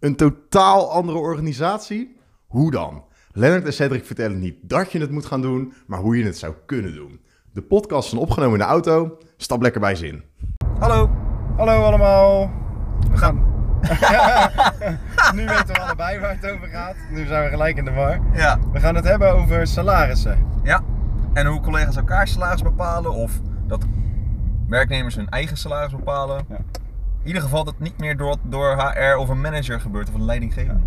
Een 0.00 0.16
totaal 0.16 0.90
andere 0.90 1.18
organisatie? 1.18 2.16
Hoe 2.46 2.70
dan? 2.70 3.04
Lennart 3.32 3.64
en 3.64 3.72
Cedric 3.72 4.04
vertellen 4.04 4.38
niet 4.38 4.56
dat 4.62 4.92
je 4.92 4.98
het 4.98 5.10
moet 5.10 5.26
gaan 5.26 5.42
doen, 5.42 5.72
maar 5.86 5.98
hoe 5.98 6.18
je 6.18 6.24
het 6.24 6.38
zou 6.38 6.54
kunnen 6.66 6.94
doen. 6.94 7.20
De 7.52 7.62
podcast 7.62 8.12
is 8.12 8.18
opgenomen 8.18 8.52
in 8.52 8.58
de 8.58 8.70
auto. 8.70 9.18
Stap 9.36 9.62
lekker 9.62 9.80
bij 9.80 9.94
zin. 9.94 10.22
Hallo. 10.78 11.10
Hallo 11.56 11.82
allemaal. 11.82 12.50
We 13.10 13.16
gaan. 13.16 13.54
nu 15.36 15.46
weten 15.46 15.66
we 15.66 15.80
allebei 15.80 16.18
waar 16.18 16.38
het 16.40 16.52
over 16.52 16.68
gaat. 16.68 16.96
Nu 17.10 17.26
zijn 17.26 17.44
we 17.44 17.50
gelijk 17.50 17.76
in 17.76 17.84
de 17.84 17.92
war. 17.92 18.20
Ja. 18.34 18.58
We 18.72 18.80
gaan 18.80 18.94
het 18.94 19.04
hebben 19.04 19.32
over 19.32 19.66
salarissen. 19.66 20.46
Ja. 20.62 20.82
En 21.32 21.46
hoe 21.46 21.60
collega's 21.60 21.96
elkaar 21.96 22.28
salaris 22.28 22.62
bepalen 22.62 23.12
of 23.12 23.40
dat 23.66 23.84
werknemers 24.68 25.14
hun 25.14 25.28
eigen 25.28 25.56
salaris 25.56 25.92
bepalen. 25.92 26.46
Ja. 26.48 26.58
In 27.26 27.32
ieder 27.32 27.48
geval 27.48 27.64
dat 27.64 27.74
niet 27.78 27.98
meer 27.98 28.16
door, 28.16 28.36
door 28.42 28.76
HR 28.76 29.16
of 29.16 29.28
een 29.28 29.40
manager 29.40 29.80
gebeurt 29.80 30.08
of 30.08 30.14
een 30.14 30.24
leidinggevende. 30.24 30.80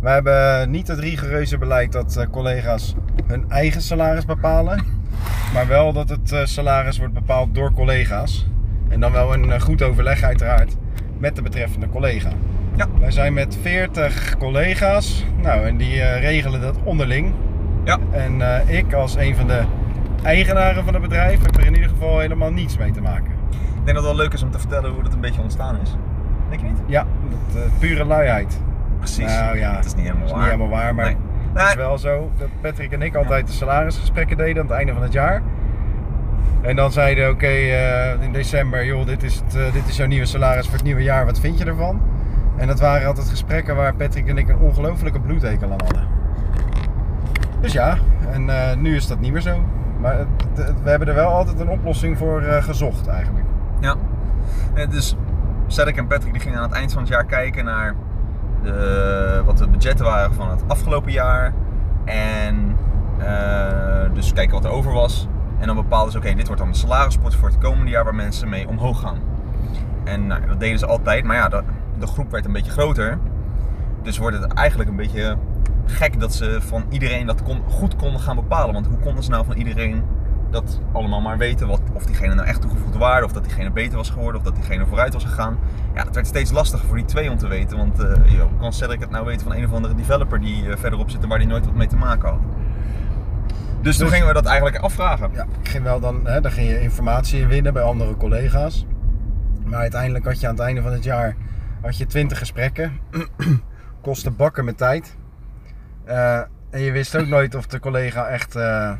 We 0.00 0.08
hebben 0.08 0.70
niet 0.70 0.88
het 0.88 0.98
rigoureuze 0.98 1.58
beleid 1.58 1.92
dat 1.92 2.16
eh, 2.16 2.26
collega's 2.30 2.94
hun 3.26 3.50
eigen 3.50 3.82
salaris 3.82 4.24
bepalen. 4.24 4.84
Maar 5.54 5.66
wel 5.66 5.92
dat 5.92 6.08
het 6.08 6.32
eh, 6.32 6.44
salaris 6.44 6.98
wordt 6.98 7.14
bepaald 7.14 7.54
door 7.54 7.72
collega's. 7.72 8.46
En 8.88 9.00
dan 9.00 9.12
wel 9.12 9.32
in 9.32 9.52
eh, 9.52 9.60
goed 9.60 9.82
overleg 9.82 10.22
uiteraard 10.22 10.76
met 11.18 11.36
de 11.36 11.42
betreffende 11.42 11.88
collega. 11.88 12.30
Ja. 12.76 12.86
Wij 13.00 13.10
zijn 13.10 13.32
met 13.32 13.58
40 13.62 14.36
collega's. 14.38 15.24
Nou, 15.42 15.66
en 15.66 15.76
die 15.76 16.02
regelen 16.02 16.60
dat 16.60 16.76
onderling. 16.84 17.34
Ja. 17.84 17.98
En 18.10 18.40
ik 18.66 18.92
als 18.92 19.16
een 19.16 19.36
van 19.36 19.46
de 19.46 19.62
eigenaren 20.22 20.84
van 20.84 20.92
het 20.92 21.02
bedrijf 21.02 21.42
heb 21.42 21.56
er 21.56 21.66
in 21.66 21.74
ieder 21.74 21.88
geval 21.88 22.18
helemaal 22.18 22.52
niets 22.52 22.78
mee 22.78 22.90
te 22.92 23.00
maken. 23.00 23.37
Ik 23.88 23.94
denk 23.94 24.06
dat 24.06 24.08
het 24.08 24.16
wel 24.16 24.24
leuk 24.26 24.34
is 24.34 24.42
om 24.42 24.50
te 24.50 24.58
vertellen 24.58 24.90
hoe 24.90 25.02
dat 25.02 25.12
een 25.12 25.20
beetje 25.20 25.40
ontstaan 25.42 25.76
is. 25.82 25.96
Denk 26.48 26.60
je 26.60 26.66
niet? 26.66 26.78
Ja, 26.86 27.04
dat, 27.28 27.62
eh, 27.62 27.70
pure 27.78 28.04
luiheid. 28.04 28.60
Precies. 28.98 29.24
Nou 29.38 29.58
ja, 29.58 29.74
Het 29.76 29.84
is 29.84 29.94
niet 29.94 30.04
helemaal 30.04 30.26
Dat 30.26 30.36
is 30.36 30.42
waar. 30.42 30.50
niet 30.50 30.58
helemaal 30.60 30.78
waar, 30.78 30.94
maar 30.94 31.04
Nee. 31.04 31.16
het 31.54 31.68
is 31.68 31.74
wel 31.74 31.98
zo 31.98 32.30
dat 32.38 32.48
Patrick 32.60 32.92
en 32.92 33.02
ik 33.02 33.14
altijd 33.14 33.46
de 33.46 33.52
salarisgesprekken 33.52 34.36
deden 34.36 34.62
aan 34.62 34.68
het 34.68 34.76
einde 34.76 34.92
van 34.92 35.02
het 35.02 35.12
jaar. 35.12 35.42
En 36.60 36.76
dan 36.76 36.92
zeiden 36.92 37.30
oké 37.30 37.46
eh, 37.46 38.22
in 38.22 38.32
december, 38.32 38.84
joh, 38.84 39.06
dit 39.06 39.22
is, 39.22 39.34
het, 39.44 39.54
eh, 39.56 39.72
dit 39.72 39.88
is 39.88 39.96
jouw 39.96 40.06
nieuwe 40.06 40.26
salaris 40.26 40.64
voor 40.66 40.74
het 40.74 40.84
nieuwe 40.84 41.02
jaar, 41.02 41.24
wat 41.24 41.40
vind 41.40 41.58
je 41.58 41.64
ervan? 41.64 42.00
En 42.56 42.66
dat 42.66 42.80
waren 42.80 43.06
altijd 43.06 43.28
gesprekken 43.28 43.76
waar 43.76 43.94
Patrick 43.94 44.28
en 44.28 44.38
ik 44.38 44.48
een 44.48 44.58
ongelofelijke 44.58 45.20
bloedhekel 45.20 45.70
aan 45.72 45.80
hadden. 45.84 46.06
Dus 47.60 47.72
ja, 47.72 47.96
en 48.32 48.50
nu 48.82 48.96
is 48.96 49.06
dat 49.06 49.20
niet 49.20 49.32
meer 49.32 49.40
zo. 49.40 49.64
Maar 50.00 50.18
het- 50.18 50.26
het- 50.66 50.82
we 50.82 50.90
hebben 50.90 51.08
er 51.08 51.14
wel 51.14 51.28
altijd 51.30 51.60
een 51.60 51.68
oplossing 51.68 52.18
voor 52.18 52.42
gezocht 52.42 53.06
eigenlijk. 53.06 53.44
Ja. 53.80 53.96
Dus 54.90 55.16
Cedric 55.66 55.96
en 55.96 56.06
Patrick 56.06 56.32
die 56.32 56.42
gingen 56.42 56.58
aan 56.58 56.64
het 56.64 56.72
eind 56.72 56.92
van 56.92 57.02
het 57.02 57.10
jaar 57.10 57.24
kijken 57.24 57.64
naar 57.64 57.94
de, 58.62 59.42
wat 59.44 59.58
de 59.58 59.68
budgetten 59.68 60.04
waren 60.04 60.34
van 60.34 60.50
het 60.50 60.62
afgelopen 60.66 61.12
jaar. 61.12 61.54
En 62.04 62.76
eh, 63.18 64.14
dus 64.14 64.32
kijken 64.32 64.54
wat 64.54 64.64
er 64.64 64.70
over 64.70 64.92
was. 64.92 65.28
En 65.58 65.66
dan 65.66 65.76
bepaalden 65.76 66.12
ze, 66.12 66.18
oké, 66.18 66.34
dit 66.34 66.46
wordt 66.46 66.62
dan 66.62 66.70
de 66.70 66.78
salarispot 66.78 67.34
voor 67.34 67.48
het 67.48 67.58
komende 67.58 67.90
jaar 67.90 68.04
waar 68.04 68.14
mensen 68.14 68.48
mee 68.48 68.68
omhoog 68.68 69.00
gaan. 69.00 69.18
En 70.04 70.26
nou, 70.26 70.46
dat 70.46 70.60
deden 70.60 70.78
ze 70.78 70.86
altijd, 70.86 71.24
maar 71.24 71.36
ja, 71.36 71.48
de, 71.48 71.62
de 71.98 72.06
groep 72.06 72.30
werd 72.30 72.44
een 72.44 72.52
beetje 72.52 72.70
groter. 72.70 73.18
Dus 74.02 74.18
wordt 74.18 74.38
het 74.38 74.52
eigenlijk 74.52 74.90
een 74.90 74.96
beetje 74.96 75.36
gek 75.84 76.20
dat 76.20 76.34
ze 76.34 76.58
van 76.60 76.84
iedereen 76.88 77.26
dat 77.26 77.42
kon, 77.42 77.62
goed 77.68 77.96
konden 77.96 78.20
gaan 78.20 78.36
bepalen. 78.36 78.74
Want 78.74 78.86
hoe 78.86 78.98
konden 78.98 79.24
ze 79.24 79.30
nou 79.30 79.44
van 79.44 79.56
iedereen 79.56 80.02
dat 80.50 80.80
allemaal 80.92 81.20
maar 81.20 81.38
weten? 81.38 81.66
Wat, 81.68 81.80
of 81.92 82.04
diegene 82.06 82.34
nou 82.34 82.46
echt 82.46 82.60
toegevoegde 82.60 82.98
waarde, 82.98 83.26
of 83.26 83.32
dat 83.32 83.44
diegene 83.44 83.70
beter 83.70 83.96
was 83.96 84.10
geworden, 84.10 84.36
of 84.40 84.46
dat 84.46 84.54
diegene 84.54 84.86
vooruit 84.86 85.12
was 85.12 85.24
gegaan. 85.24 85.58
Ja, 85.94 86.04
dat 86.04 86.14
werd 86.14 86.26
steeds 86.26 86.50
lastiger 86.50 86.86
voor 86.86 86.96
die 86.96 87.04
twee 87.04 87.30
om 87.30 87.38
te 87.38 87.48
weten. 87.48 87.76
Want 87.76 87.98
eh 88.00 88.32
joh, 88.32 88.48
hoe 88.48 88.58
kan 88.60 88.72
Cedric 88.72 89.00
het 89.00 89.10
nou 89.10 89.24
weten 89.24 89.46
van 89.46 89.56
een 89.56 89.64
of 89.64 89.72
andere 89.72 89.94
developer 89.94 90.40
die 90.40 90.70
eh, 90.70 90.76
verderop 90.76 91.10
zit 91.10 91.22
en 91.22 91.28
waar 91.28 91.38
die 91.38 91.46
nooit 91.46 91.64
wat 91.64 91.74
mee 91.74 91.86
te 91.86 91.96
maken 91.96 92.28
had? 92.28 92.38
Dus 93.82 93.96
toen 93.96 94.04
Dus- 94.06 94.14
gingen 94.14 94.28
we 94.28 94.34
dat 94.34 94.46
eigenlijk 94.46 94.76
afvragen. 94.76 95.30
Ja, 95.32 95.46
ik 95.62 95.68
ging 95.68 95.84
wel 95.84 96.00
dan, 96.00 96.26
hè, 96.26 96.40
dan 96.40 96.50
ging 96.50 96.68
je 96.68 96.80
informatie 96.80 97.40
in 97.40 97.48
winnen 97.48 97.72
bij 97.72 97.82
andere 97.82 98.16
collega's. 98.16 98.86
Maar 99.64 99.80
uiteindelijk 99.80 100.24
had 100.24 100.40
je 100.40 100.46
aan 100.48 100.54
het 100.54 100.62
einde 100.62 100.82
van 100.82 100.92
het 100.92 101.04
jaar 101.04 101.36
had 101.82 101.96
je 101.96 102.06
20 102.06 102.38
gesprekken. 102.38 102.92
Kostte 104.02 104.30
bakken 104.30 104.64
met 104.64 104.76
tijd. 104.76 105.16
Eh, 106.04 106.40
en 106.70 106.80
je 106.80 106.92
wist 106.92 107.16
ook 107.16 107.26
nooit 107.26 107.54
of 107.54 107.66
de 107.66 107.80
collega 107.80 108.26
echt, 108.26 108.56
eh, 108.56 108.92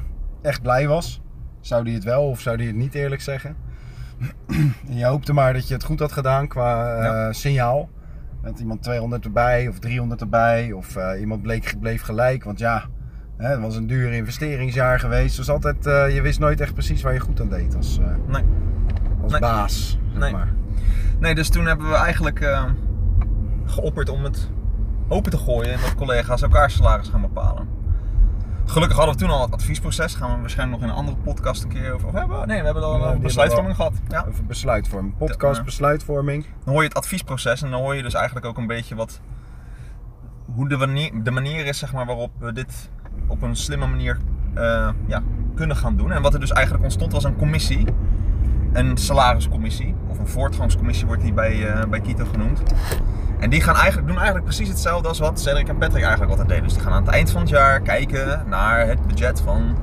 echt 0.43 0.63
blij 0.63 0.89
was. 0.89 1.21
Zou 1.69 1.85
die 1.85 1.95
het 1.95 2.05
wel 2.05 2.23
of 2.29 2.41
zou 2.41 2.57
die 2.57 2.67
het 2.67 2.77
niet 2.77 2.95
eerlijk 2.95 3.21
zeggen? 3.21 3.57
En 4.87 4.97
je 4.99 5.05
hoopte 5.05 5.33
maar 5.33 5.53
dat 5.53 5.69
je 5.69 5.75
het 5.75 5.85
goed 5.85 6.01
had 6.01 6.13
gedaan 6.13 6.49
qua 6.49 6.95
eh, 6.97 7.03
Ja. 7.05 7.33
signaal. 7.33 7.89
Met 8.43 8.59
iemand 8.61 8.83
200 8.83 9.25
erbij 9.25 9.69
of 9.69 9.79
300 9.79 10.21
erbij. 10.21 10.73
Of 10.73 10.97
eh, 10.97 11.21
iemand 11.21 11.43
bleek, 11.43 11.75
bleef 11.81 12.03
gelijk. 12.03 12.45
Want 12.45 12.59
ja, 12.59 12.85
hè, 13.37 13.49
het 13.49 13.61
was 13.61 13.77
een 13.77 13.87
duur 13.87 14.13
investeringsjaar 14.13 15.01
geweest. 15.01 15.37
Dus 15.37 15.51
altijd, 15.51 15.87
eh, 15.87 16.15
je 16.15 16.23
wist 16.23 16.39
nooit 16.39 16.61
echt 16.61 16.73
precies 16.73 17.03
waar 17.03 17.13
je 17.13 17.21
goed 17.21 17.41
aan 17.41 17.49
deed 17.49 17.77
als, 17.77 17.99
Nee. 18.27 18.43
als 19.23 19.31
Nee. 19.33 19.41
baas. 19.41 19.99
Zeg 20.13 20.21
Nee. 20.21 20.33
maar. 20.33 20.53
Nee, 21.21 21.35
dus 21.35 21.49
toen 21.49 21.67
hebben 21.67 21.89
we 21.91 21.97
eigenlijk 21.97 22.59
geopperd 23.65 24.09
om 24.09 24.25
het 24.25 24.51
open 25.09 25.31
te 25.31 25.39
gooien 25.39 25.73
en 25.73 25.81
dat 25.81 25.95
collega's 25.95 26.43
elkaar 26.43 26.71
salaris 26.71 27.09
gaan 27.09 27.21
bepalen. 27.21 27.69
Gelukkig 28.69 28.97
hadden 28.97 29.15
we 29.15 29.21
toen 29.21 29.31
al 29.31 29.43
het 29.43 29.53
adviesproces. 29.53 30.15
Gaan 30.15 30.35
we 30.35 30.41
waarschijnlijk 30.41 30.81
nog 30.81 30.91
in 30.91 30.95
een 30.95 31.01
andere 31.01 31.17
podcast 31.17 31.63
een 31.63 31.69
keer 31.69 31.93
over 31.93 32.15
hebben. 32.15 32.49
Nee, 32.49 32.59
we 32.59 32.65
hebben 32.65 32.83
al 32.83 33.07
een 33.07 33.21
besluitvorming 33.21 33.77
gehad. 33.77 33.93
Ja. 34.09 34.25
Over 34.29 34.45
besluitvorming. 34.45 35.17
Podcast, 35.17 35.59
Ja. 35.59 35.65
besluitvorming. 35.65 36.45
Dan 36.65 36.73
hoor 36.73 36.83
je 36.83 36.89
het 36.89 36.97
adviesproces 36.97 37.63
en 37.63 37.71
dan 37.71 37.81
hoor 37.81 37.95
je 37.95 38.03
dus 38.03 38.15
eigenlijk 38.15 38.47
ook 38.47 38.57
een 38.57 38.67
beetje 38.67 38.95
wat 38.95 39.21
hoe 40.55 40.69
de 40.69 40.77
manier, 40.77 41.23
de 41.23 41.31
manier 41.31 41.67
is 41.67 41.79
zeg 41.79 41.93
maar, 41.93 42.07
waarop 42.07 42.31
we 42.39 42.53
dit 42.53 42.91
op 43.27 43.43
een 43.43 43.57
slimme 43.57 43.87
manier 43.87 44.19
eh, 44.55 44.89
ja, 45.07 45.23
kunnen 45.55 45.77
gaan 45.77 45.97
doen. 45.97 46.13
En 46.13 46.23
wat 46.23 46.35
er 46.35 46.41
dus 46.41 46.51
eigenlijk 46.53 46.85
ontstond 46.85 47.13
was 47.13 47.25
een 47.25 47.37
commissie, 47.37 47.85
een 48.73 48.97
salariscommissie, 48.97 49.95
of 50.09 50.19
een 50.19 50.27
voortgangscommissie 50.27 51.07
wordt 51.07 51.23
die 51.23 51.33
bij, 51.33 51.69
eh, 51.69 51.89
bij 51.89 52.01
Kito 52.01 52.25
genoemd. 52.33 52.63
En 53.39 53.51
die 53.51 53.61
gaan 53.61 53.75
eigenlijk, 53.75 54.07
doen 54.07 54.17
eigenlijk 54.17 54.45
precies 54.45 54.69
hetzelfde 54.69 55.09
als 55.09 55.19
wat 55.19 55.41
Cedric 55.41 55.69
en 55.69 55.79
Patrick 55.79 56.03
eigenlijk 56.03 56.31
altijd 56.31 56.49
deden. 56.49 56.65
Dus 56.65 56.73
die 56.73 56.83
gaan 56.83 56.93
aan 56.93 57.03
het 57.05 57.13
eind 57.13 57.31
van 57.31 57.41
het 57.41 57.51
jaar 57.51 57.81
kijken 57.81 58.45
naar 58.49 58.87
het 58.87 59.07
budget 59.07 59.41
van 59.41 59.77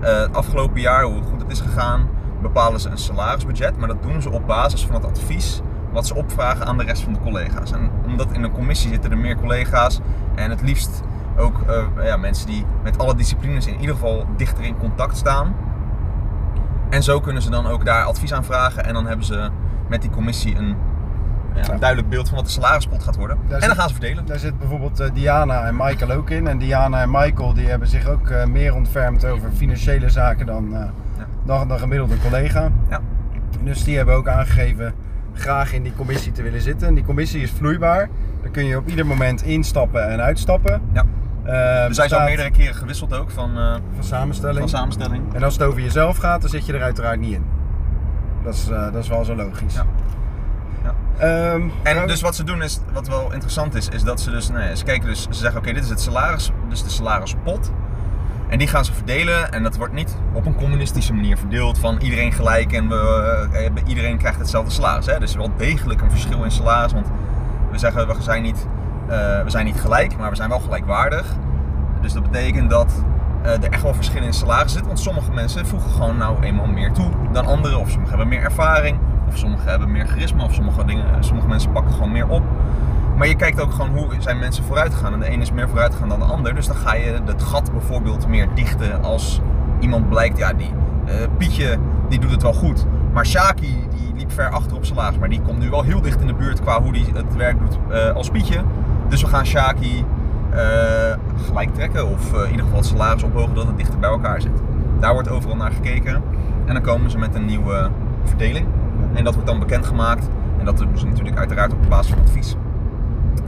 eh, 0.00 0.20
het 0.20 0.36
afgelopen 0.36 0.80
jaar, 0.80 1.02
hoe 1.02 1.22
goed 1.22 1.40
het 1.40 1.50
is 1.50 1.60
gegaan. 1.60 2.08
Bepalen 2.42 2.80
ze 2.80 2.88
een 2.88 2.98
salarisbudget, 2.98 3.76
maar 3.76 3.88
dat 3.88 4.02
doen 4.02 4.22
ze 4.22 4.30
op 4.30 4.46
basis 4.46 4.86
van 4.86 4.94
het 4.94 5.04
advies 5.04 5.60
wat 5.92 6.06
ze 6.06 6.14
opvragen 6.14 6.66
aan 6.66 6.78
de 6.78 6.84
rest 6.84 7.02
van 7.02 7.12
de 7.12 7.18
collega's. 7.18 7.72
En 7.72 7.90
omdat 8.06 8.32
in 8.32 8.42
een 8.42 8.52
commissie 8.52 8.90
zitten 8.90 9.10
er 9.10 9.18
meer 9.18 9.36
collega's 9.36 10.00
en 10.34 10.50
het 10.50 10.62
liefst 10.62 11.02
ook 11.36 11.60
eh, 11.66 12.04
ja, 12.04 12.16
mensen 12.16 12.46
die 12.46 12.64
met 12.82 12.98
alle 12.98 13.14
disciplines 13.14 13.66
in 13.66 13.80
ieder 13.80 13.94
geval 13.94 14.26
dichter 14.36 14.64
in 14.64 14.76
contact 14.76 15.16
staan. 15.16 15.54
En 16.92 17.02
zo 17.02 17.20
kunnen 17.20 17.42
ze 17.42 17.50
dan 17.50 17.66
ook 17.66 17.84
daar 17.84 18.04
advies 18.04 18.32
aan 18.32 18.44
vragen 18.44 18.84
en 18.84 18.94
dan 18.94 19.06
hebben 19.06 19.26
ze 19.26 19.48
met 19.88 20.02
die 20.02 20.10
commissie 20.10 20.56
een, 20.56 20.76
ja, 21.54 21.72
een 21.72 21.78
duidelijk 21.78 22.08
beeld 22.08 22.26
van 22.28 22.36
wat 22.36 22.44
de 22.46 22.50
salarispot 22.52 23.02
gaat 23.02 23.16
worden. 23.16 23.36
Daar 23.36 23.44
en 23.44 23.60
dan 23.60 23.68
zit- 23.68 23.78
gaan 23.78 23.88
ze 23.88 23.94
verdelen. 23.94 24.26
Daar 24.26 24.38
zit 24.38 24.58
bijvoorbeeld 24.58 25.00
eh, 25.00 25.10
Diana 25.14 25.64
en 25.64 25.76
Michael 25.76 26.10
ook 26.10 26.30
in. 26.30 26.46
En 26.46 26.58
Diana 26.58 27.02
en 27.02 27.10
Michael 27.10 27.54
die 27.54 27.68
hebben 27.68 27.88
zich 27.88 28.06
ook 28.08 28.28
eh, 28.28 28.44
meer 28.46 28.74
ontfermd 28.74 29.24
over 29.24 29.50
financiële 29.52 30.08
zaken 30.10 30.46
dan, 30.46 30.74
eh, 30.76 30.80
Ja. 31.18 31.26
dan, 31.44 31.70
een 31.70 32.20
collega. 32.22 32.68
Ja. 32.90 33.00
Dus 33.62 33.84
die 33.84 33.96
hebben 33.96 34.14
ook 34.14 34.28
aangegeven 34.28 34.94
graag 35.34 35.72
in 35.72 35.82
die 35.82 35.94
commissie 35.96 36.32
te 36.32 36.42
willen 36.42 36.60
zitten. 36.62 36.88
En 36.88 36.94
die 36.94 37.04
commissie 37.04 37.42
is 37.42 37.50
vloeibaar. 37.50 38.08
Daar 38.42 38.50
kun 38.50 38.64
je 38.64 38.76
op 38.76 38.88
ieder 38.88 39.06
moment 39.06 39.42
instappen 39.42 40.08
en 40.10 40.20
uitstappen. 40.20 40.80
Ja. 40.92 41.04
We 41.42 41.50
zijn 41.50 41.92
zo 41.94 42.02
bestaat 42.02 42.26
meerdere 42.26 42.50
keren 42.50 42.74
gewisseld 42.74 43.14
ook 43.14 43.30
van, 43.30 43.58
eh, 43.58 43.74
van 43.94 44.04
samenstelling. 44.04 44.58
van 44.58 44.68
samenstelling. 44.68 45.34
En 45.34 45.42
als 45.42 45.54
het 45.54 45.62
over 45.62 45.80
jezelf 45.80 46.16
gaat, 46.16 46.40
dan 46.40 46.50
zit 46.50 46.66
je 46.66 46.72
er 46.72 46.82
uiteraard 46.82 47.20
niet 47.20 47.32
in. 47.34 47.44
Dat 48.44 48.54
is, 48.54 48.68
eh, 48.68 48.82
dat 48.92 49.02
is 49.02 49.08
wel 49.08 49.24
zo 49.24 49.34
logisch. 49.34 49.74
Ja. 49.74 49.86
Ja. 50.82 50.94
Ehm, 51.18 51.62
En 51.82 51.94
nou, 51.94 52.06
dus 52.06 52.20
wat 52.20 52.34
ze 52.34 52.44
doen 52.44 52.62
is, 52.62 52.80
wat 52.92 53.08
wel 53.08 53.32
interessant 53.32 53.74
is, 53.74 53.88
is 53.88 54.02
dat 54.02 54.20
ze 54.20 54.30
dus, 54.30 54.48
nee, 54.48 54.76
ze 54.76 54.84
kijken 54.84 55.08
dus, 55.08 55.22
ze 55.22 55.34
zeggen 55.34 55.60
oké, 55.60 55.72
dit 55.72 55.82
is 55.82 55.88
het 55.88 56.00
salaris, 56.00 56.50
dus 56.68 56.82
de 56.82 56.90
salarispot. 56.90 57.70
En 58.48 58.58
die 58.58 58.68
gaan 58.68 58.84
ze 58.84 58.92
verdelen 58.92 59.52
en 59.52 59.62
dat 59.62 59.76
wordt 59.76 59.92
niet 59.92 60.16
op 60.32 60.46
een 60.46 60.54
communistische 60.54 61.12
manier 61.12 61.36
verdeeld 61.36 61.78
van 61.78 61.98
iedereen 62.00 62.32
gelijk 62.32 62.72
en 62.72 62.88
we, 62.88 63.48
eh, 63.52 63.88
iedereen 63.88 64.18
krijgt 64.18 64.38
hetzelfde 64.38 64.70
salaris. 64.70 65.06
Hè? 65.06 65.18
Dus 65.18 65.32
er 65.32 65.38
wel 65.38 65.50
degelijk 65.56 66.00
een 66.00 66.10
verschil 66.10 66.44
in 66.44 66.50
salaris, 66.50 66.92
want 66.92 67.06
we 67.70 67.78
zeggen 67.78 68.06
we 68.06 68.22
zijn 68.22 68.42
niet, 68.42 68.66
we 69.06 69.44
zijn 69.46 69.64
niet 69.64 69.80
gelijk, 69.80 70.16
maar 70.18 70.30
we 70.30 70.36
zijn 70.36 70.48
wel 70.48 70.60
gelijkwaardig. 70.60 71.36
Dus 72.00 72.12
dat 72.12 72.22
betekent 72.22 72.70
dat 72.70 73.04
eh, 73.42 73.52
er 73.52 73.70
echt 73.70 73.82
wel 73.82 73.94
verschillen 73.94 74.26
in 74.26 74.32
salaris 74.32 74.72
zitten, 74.72 74.86
want 74.86 75.00
sommige 75.00 75.32
mensen 75.32 75.66
voegen 75.66 75.90
gewoon 75.90 76.16
nou 76.16 76.42
eenmaal 76.42 76.66
meer 76.66 76.92
toe 76.92 77.10
dan 77.32 77.46
anderen, 77.46 77.78
of 77.78 77.90
sommigen 77.90 78.08
hebben 78.08 78.28
meer 78.28 78.42
ervaring, 78.42 78.98
of 79.28 79.36
sommigen 79.36 79.68
hebben 79.68 79.92
meer 79.92 80.06
charisma, 80.06 80.44
of 80.44 80.54
sommige, 80.54 80.84
dingen, 80.84 81.24
sommige 81.24 81.48
mensen 81.48 81.72
pakken 81.72 81.92
gewoon 81.92 82.12
meer 82.12 82.28
op. 82.28 82.42
Maar 83.16 83.28
je 83.28 83.36
kijkt 83.36 83.60
ook 83.60 83.72
gewoon 83.72 83.90
hoe 83.90 84.08
zijn 84.18 84.38
mensen 84.38 84.64
vooruit 84.64 84.94
gegaan. 84.94 85.12
En 85.12 85.20
de 85.20 85.26
ene 85.26 85.42
is 85.42 85.52
meer 85.52 85.68
vooruit 85.68 85.92
gegaan 85.92 86.08
dan 86.08 86.18
de 86.18 86.24
ander. 86.24 86.54
Dus 86.54 86.66
dan 86.66 86.76
ga 86.76 86.94
je 86.94 87.20
het 87.24 87.42
gat 87.42 87.72
bijvoorbeeld 87.72 88.28
meer 88.28 88.48
dichten 88.54 89.02
als 89.02 89.40
iemand 89.80 90.08
blijkt, 90.08 90.38
ja, 90.38 90.52
die 90.52 90.70
eh, 91.06 91.14
Pietje 91.38 91.78
die 92.08 92.18
doet 92.18 92.30
het 92.30 92.42
wel 92.42 92.52
goed. 92.52 92.86
Maar 93.12 93.26
Shaki 93.26 93.86
die 93.90 94.14
liep 94.16 94.32
ver 94.32 94.48
achter 94.48 94.76
op 94.76 94.84
salaris. 94.84 95.18
Maar 95.18 95.28
die 95.28 95.40
komt 95.40 95.58
nu 95.58 95.70
wel 95.70 95.82
heel 95.82 96.00
dicht 96.00 96.20
in 96.20 96.26
de 96.26 96.34
buurt 96.34 96.60
qua 96.60 96.82
hoe 96.82 96.92
die 96.92 97.06
het 97.14 97.36
werk 97.36 97.58
doet 97.58 97.78
eh, 97.90 98.14
als 98.14 98.30
Pietje. 98.30 98.60
Dus 99.12 99.22
we 99.22 99.28
gaan 99.28 99.46
Shaki 99.46 100.04
eh, 100.50 100.60
gelijk 101.46 101.74
trekken 101.74 102.08
of 102.08 102.32
eh, 102.32 102.38
in 102.42 102.50
ieder 102.50 102.64
geval 102.64 102.78
het 102.78 102.86
salaris 102.86 103.22
ophogen 103.22 103.54
dat 103.54 103.66
het 103.66 103.76
dichter 103.76 103.98
bij 103.98 104.10
elkaar 104.10 104.40
zit. 104.40 104.62
Daar 105.00 105.12
wordt 105.12 105.28
overal 105.28 105.56
naar 105.56 105.72
gekeken 105.72 106.22
en 106.64 106.74
dan 106.74 106.82
komen 106.82 107.10
ze 107.10 107.18
met 107.18 107.34
een 107.34 107.44
nieuwe 107.44 107.90
verdeling. 108.24 108.66
En 109.14 109.24
dat 109.24 109.34
wordt 109.34 109.48
dan 109.48 109.58
bekendgemaakt 109.58 110.28
en 110.58 110.64
dat 110.64 110.78
doen 110.78 110.98
ze 110.98 111.06
natuurlijk 111.06 111.36
uiteraard 111.36 111.72
op 111.72 111.78
basis 111.88 112.12
van 112.12 112.22
advies. 112.22 112.56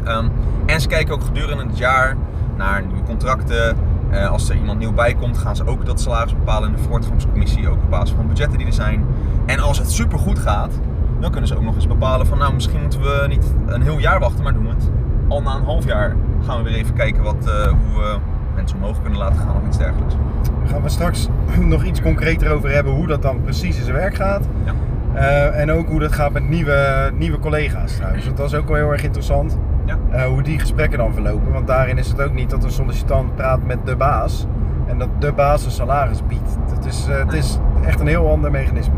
Ehm, 0.04 0.28
en 0.66 0.80
ze 0.80 0.88
kijken 0.88 1.14
ook 1.14 1.24
gedurende 1.24 1.64
het 1.64 1.78
jaar 1.78 2.16
naar 2.56 2.86
nieuwe 2.86 3.02
contracten. 3.02 3.76
Eh, 4.10 4.30
als 4.30 4.48
er 4.48 4.56
iemand 4.56 4.78
nieuw 4.78 4.92
bij 4.92 5.14
komt, 5.14 5.38
gaan 5.38 5.56
ze 5.56 5.66
ook 5.66 5.86
dat 5.86 6.00
salaris 6.00 6.34
bepalen 6.34 6.68
in 6.68 6.76
de 6.76 6.82
voortgangscommissie, 6.82 7.68
ook 7.68 7.82
op 7.82 7.90
basis 7.90 8.14
van 8.16 8.26
budgetten 8.26 8.58
die 8.58 8.66
er 8.66 8.72
zijn. 8.72 9.04
En 9.46 9.58
als 9.58 9.78
het 9.78 9.90
super 9.90 10.18
goed 10.18 10.38
gaat, 10.38 10.72
dan 11.20 11.30
kunnen 11.30 11.48
ze 11.48 11.56
ook 11.56 11.62
nog 11.62 11.74
eens 11.74 11.86
bepalen 11.86 12.26
van 12.26 12.38
nou 12.38 12.54
misschien 12.54 12.80
moeten 12.80 13.00
we 13.00 13.24
niet 13.28 13.54
een 13.66 13.82
heel 13.82 13.98
jaar 13.98 14.20
wachten, 14.20 14.42
maar 14.42 14.54
doen 14.54 14.62
we 14.62 14.70
het 14.70 14.90
al 15.34 15.42
na 15.42 15.54
een 15.54 15.64
half 15.64 15.84
jaar 15.84 16.16
gaan 16.46 16.62
we 16.62 16.70
weer 16.70 16.78
even 16.78 16.94
kijken 16.94 17.22
wat, 17.22 17.46
eh, 17.46 17.66
hoe 17.66 18.02
we 18.02 18.16
mensen 18.54 18.76
omhoog 18.76 19.02
kunnen 19.02 19.18
laten 19.18 19.36
gaan 19.40 19.56
of 19.56 19.66
iets 19.66 19.78
dergelijks. 19.78 20.14
Daar 20.58 20.68
gaan 20.68 20.82
we 20.82 20.88
straks 20.88 21.28
nog 21.74 21.84
iets 21.84 22.02
concreter 22.02 22.52
over 22.52 22.70
hebben 22.70 22.92
hoe 22.92 23.06
dat 23.06 23.22
dan 23.22 23.42
precies 23.42 23.76
in 23.76 23.84
zijn 23.84 23.96
werk 23.96 24.14
gaat. 24.14 24.48
Ja. 24.64 24.72
Eh, 25.14 25.60
en 25.60 25.70
ook 25.70 25.88
hoe 25.88 26.00
dat 26.00 26.12
gaat 26.12 26.32
met 26.32 26.48
nieuwe, 26.48 27.10
nieuwe 27.14 27.38
collega's 27.38 27.96
trouwens. 27.96 28.24
Want 28.24 28.36
dat 28.36 28.46
is 28.46 28.54
ook 28.54 28.66
wel 28.66 28.76
heel 28.76 28.90
erg 28.92 29.02
interessant. 29.02 29.58
Ja. 29.84 29.98
eh, 30.10 30.24
hoe 30.24 30.42
die 30.42 30.58
gesprekken 30.58 30.98
dan 30.98 31.12
verlopen. 31.12 31.52
Want 31.52 31.66
daarin 31.66 31.98
is 31.98 32.08
het 32.08 32.22
ook 32.22 32.32
niet 32.32 32.50
dat 32.50 32.64
een 32.64 32.70
sollicitant 32.70 33.34
praat 33.34 33.64
met 33.66 33.78
de 33.84 33.96
baas. 33.96 34.46
En 34.86 34.98
dat 34.98 35.08
de 35.18 35.32
baas 35.32 35.64
een 35.64 35.70
salaris 35.70 36.26
biedt. 36.26 36.56
Het 36.74 36.84
is, 36.84 37.06
het 37.08 37.32
is 37.32 37.58
echt 37.84 38.00
een 38.00 38.06
heel 38.06 38.30
ander 38.30 38.50
mechanisme. 38.50 38.94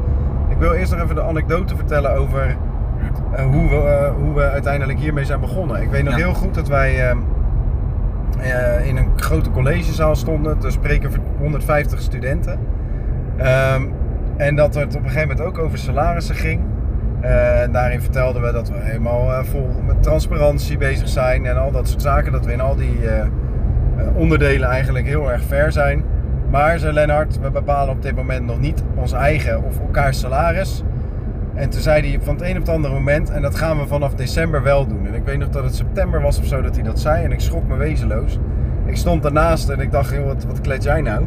Ik 0.48 0.56
wil 0.58 0.72
eerst 0.72 0.92
nog 0.92 1.00
even 1.00 1.14
de 1.14 1.22
anekdote 1.22 1.76
vertellen 1.76 2.16
over 2.16 2.56
hoe, 3.44 3.68
we, 3.68 3.76
eh, 3.76 4.10
hoe 4.14 4.34
we 4.34 4.42
uiteindelijk 4.50 4.98
hiermee 4.98 5.24
zijn 5.24 5.40
begonnen. 5.40 5.82
Ik 5.82 5.90
weet 5.90 6.02
nog 6.04 6.12
Ja. 6.12 6.18
heel 6.18 6.34
goed 6.34 6.54
dat 6.54 6.68
wij 6.68 7.08
ehm, 7.08 7.18
eh, 8.40 8.86
in 8.86 8.96
een 8.96 9.08
grote 9.16 9.50
collegezaal 9.50 10.16
stonden. 10.16 10.56
Er 10.64 10.72
spreken 10.72 11.12
voor 11.12 11.22
150 11.38 12.00
studenten. 12.00 12.58
Ehm, 13.36 13.82
en 14.36 14.56
dat 14.56 14.74
het 14.74 14.96
op 14.96 15.02
een 15.02 15.08
gegeven 15.10 15.28
moment 15.28 15.46
ook 15.46 15.58
over 15.58 15.78
salarissen 15.78 16.34
ging. 16.34 16.60
Eh, 17.20 17.30
daarin 17.72 18.00
vertelden 18.00 18.42
we 18.42 18.52
dat 18.52 18.68
we 18.68 18.74
helemaal 18.78 19.32
eh, 19.32 19.44
vol 19.44 19.70
met 19.86 20.02
transparantie 20.02 20.76
bezig 20.78 21.08
zijn 21.08 21.46
en 21.46 21.56
al 21.56 21.70
dat 21.70 21.88
soort 21.88 22.02
zaken. 22.02 22.32
Dat 22.32 22.44
we 22.44 22.52
in 22.52 22.60
al 22.60 22.76
die 22.76 23.08
eh, 23.08 23.20
eh, 23.20 23.26
onderdelen 24.14 24.68
eigenlijk 24.68 25.06
heel 25.06 25.32
erg 25.32 25.42
ver 25.42 25.72
zijn. 25.72 26.04
Maar, 26.50 26.78
zei 26.78 26.92
Lennart, 26.92 27.40
we 27.40 27.50
bepalen 27.50 27.94
op 27.94 28.02
dit 28.02 28.16
moment 28.16 28.46
nog 28.46 28.58
niet 28.58 28.82
ons 28.94 29.12
eigen 29.12 29.62
of 29.64 29.78
elkaars 29.80 30.20
salaris. 30.20 30.82
En 31.56 31.70
toen 31.70 31.80
zei 31.80 32.10
hij 32.10 32.18
van 32.22 32.34
het 32.34 32.44
een 32.44 32.54
op 32.54 32.60
het 32.60 32.68
andere 32.68 32.94
moment, 32.94 33.30
en 33.30 33.42
dat 33.42 33.54
gaan 33.54 33.78
we 33.78 33.86
vanaf 33.86 34.14
december 34.14 34.62
wel 34.62 34.86
doen. 34.86 35.06
En 35.06 35.14
ik 35.14 35.24
weet 35.24 35.38
nog 35.38 35.48
dat 35.48 35.64
het 35.64 35.74
september 35.74 36.20
was 36.20 36.38
of 36.38 36.46
zo 36.46 36.62
dat 36.62 36.74
hij 36.74 36.84
dat 36.84 37.00
zei. 37.00 37.24
En 37.24 37.32
ik 37.32 37.40
schrok 37.40 37.68
me 37.68 37.76
wezenloos. 37.76 38.38
Ik 38.84 38.96
stond 38.96 39.22
daarnaast 39.22 39.68
en 39.68 39.80
ik 39.80 39.92
dacht, 39.92 40.14
joh, 40.14 40.26
wat, 40.26 40.44
wat 40.44 40.60
klets 40.60 40.84
jij 40.84 41.00
nou? 41.00 41.26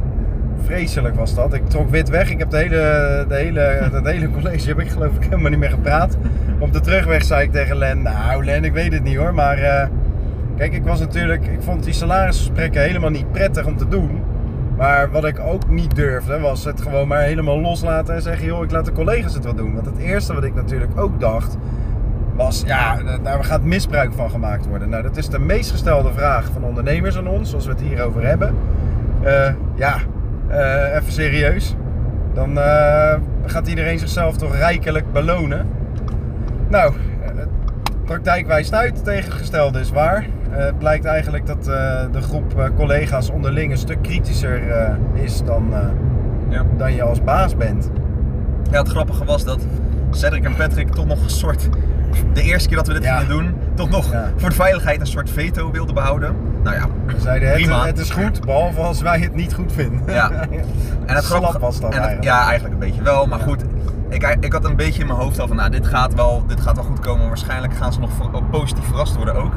Vreselijk 0.64 1.16
was 1.16 1.36
dat. 1.36 1.54
Ik 1.54 1.70
trok 1.70 1.90
wit 1.90 2.10
weg. 2.10 2.30
Ik 2.30 2.40
heb 2.40 2.50
de 2.50 2.58
hele, 2.58 3.26
de 3.28 3.36
hele, 3.36 3.60
het 3.92 4.06
hele 4.06 4.32
college 4.32 4.68
heb 4.68 4.80
ik 4.80 4.90
geloof 4.90 5.16
ik 5.16 5.24
helemaal 5.24 5.50
niet 5.50 5.60
meer 5.60 5.70
gepraat. 5.70 6.18
Op 6.60 6.74
de 6.74 6.80
terugweg 6.80 7.24
zei 7.24 7.44
ik 7.44 7.52
tegen 7.52 7.78
Len, 7.78 8.02
nou 8.02 8.46
Len, 8.46 8.64
ik 8.64 8.74
weet 8.74 8.94
het 8.94 9.04
niet 9.04 9.16
hoor. 9.16 9.34
Maar 9.34 9.58
eh, 9.58 9.88
kijk, 10.58 10.74
ik 10.74 10.84
was 10.84 11.00
natuurlijk, 11.00 11.48
ik 11.48 11.62
vond 11.62 11.84
die 11.84 11.94
salarisgesprekken 11.94 12.82
helemaal 12.82 13.10
niet 13.10 13.32
prettig 13.32 13.66
om 13.66 13.78
te 13.78 13.88
doen. 13.88 14.22
Maar 14.80 15.12
wat 15.12 15.26
ik 15.26 15.40
ook 15.40 15.70
niet 15.70 15.96
durfde, 15.96 16.40
was 16.40 16.64
het 16.64 16.82
gewoon 16.82 17.08
maar 17.08 17.22
helemaal 17.22 17.60
loslaten 17.60 18.16
en 18.16 18.22
zeggen, 18.22 18.46
joh, 18.46 18.64
ik 18.64 18.72
laat 18.72 18.86
de 18.86 18.92
collega's 18.92 19.34
het 19.34 19.44
wel 19.44 19.56
doen. 19.56 19.74
Want 19.74 19.86
het 19.86 19.98
eerste 19.98 20.34
wat 20.34 20.44
ik 20.44 20.56
natuurlijk 20.56 21.00
ook 21.00 21.20
dacht, 21.20 21.58
was, 22.36 22.64
ja, 22.66 23.00
daar 23.24 23.44
gaat 23.44 23.64
misbruik 23.64 24.14
van 24.14 24.30
gemaakt 24.30 24.68
worden. 24.68 24.90
Nou, 24.90 25.04
dat 25.04 25.18
is 25.18 25.30
de 25.30 25.40
meest 25.40 25.72
gestelde 25.72 26.14
vraag 26.14 26.50
van 26.54 26.64
ondernemers 26.64 27.18
aan 27.18 27.28
ons, 27.28 27.50
zoals 27.50 27.66
we 27.66 27.72
het 27.72 27.82
hier 27.82 28.04
over 28.04 28.26
hebben. 28.26 28.56
Eh, 29.24 29.50
ja, 29.76 29.96
eh, 30.48 30.96
even 30.96 31.12
serieus. 31.12 31.76
Dan 32.34 32.60
eh, 32.60 33.16
gaat 33.46 33.68
iedereen 33.68 34.00
zichzelf 34.00 34.38
toch 34.38 34.56
rijkelijk 34.56 35.12
belonen. 35.12 35.68
Nou, 36.68 36.94
praktijk 38.06 38.48
wijst 38.48 38.74
uit, 38.74 39.04
tegengestelde 39.04 39.80
is 39.80 39.90
waar. 39.90 40.26
Eh, 40.52 40.58
het 40.66 40.78
blijkt 40.78 41.06
eigenlijk 41.06 41.46
dat 41.48 41.58
eh, 41.68 42.02
de 42.12 42.22
groep 42.22 42.60
eh, 42.60 42.66
collega's 42.78 43.30
onderling 43.30 43.72
een 43.72 43.78
stuk 43.78 44.02
kritischer 44.02 44.62
is 45.14 45.44
dan, 45.44 45.74
Ja. 46.50 46.64
dan 46.78 46.94
je 46.94 47.02
als 47.04 47.24
baas 47.24 47.56
bent. 47.58 47.90
Ja, 48.72 48.78
het 48.80 48.88
grappige 48.90 49.26
was 49.26 49.44
dat 49.46 49.60
Cedric 50.12 50.44
en 50.44 50.56
Patrick 50.56 50.90
toch 50.92 51.06
nog 51.06 51.24
een 51.24 51.30
soort, 51.30 51.70
de 52.34 52.42
eerste 52.42 52.68
keer 52.68 52.78
dat 52.78 52.88
we 52.88 52.94
dit 52.94 53.04
Ja. 53.04 53.18
gingen 53.18 53.38
doen, 53.38 53.54
toch 53.74 53.90
nog 53.90 54.12
Ja. 54.12 54.32
voor 54.36 54.50
de 54.50 54.56
veiligheid 54.56 55.00
een 55.00 55.08
soort 55.08 55.30
veto 55.30 55.72
wilden 55.72 55.94
behouden. 55.96 56.36
Nou 56.64 56.76
ja, 56.76 56.86
We 57.06 57.20
zeiden 57.20 57.50
het, 57.52 57.86
het 57.86 57.98
is 58.00 58.10
goed, 58.10 58.46
behalve 58.46 58.80
als 58.82 59.02
wij 59.02 59.20
het 59.20 59.36
niet 59.36 59.54
goed 59.54 59.72
vinden. 59.74 60.02
Ja. 60.08 60.32
En 61.06 61.16
het 61.16 61.24
Slap 61.24 61.38
grappige 61.40 61.60
was 61.60 61.80
dat 61.80 61.90
en 61.94 61.98
het- 61.98 62.06
eigenlijk. 62.06 62.24
Ja, 62.38 62.44
eigenlijk 62.44 62.74
een 62.74 62.80
beetje 62.80 63.02
wel. 63.04 63.26
Maar 63.28 63.40
goed, 63.40 63.64
ik, 64.10 64.38
ik 64.40 64.54
had 64.54 64.66
een 64.66 64.76
beetje 64.76 65.02
in 65.02 65.08
mijn 65.08 65.20
hoofd 65.20 65.40
al 65.40 65.48
van, 65.48 65.56
nou, 65.56 65.70
dit 65.70 65.88
gaat 65.88 66.14
wel, 66.14 66.44
dit 66.48 66.62
gaat 66.62 66.76
wel 66.76 66.84
goed 66.86 67.00
komen. 67.00 67.28
Waarschijnlijk 67.28 67.74
gaan 67.74 67.94
ze 67.94 68.00
nog 68.00 68.10
positief 68.50 68.84
verrast 68.86 69.16
worden 69.16 69.36
ook. 69.36 69.54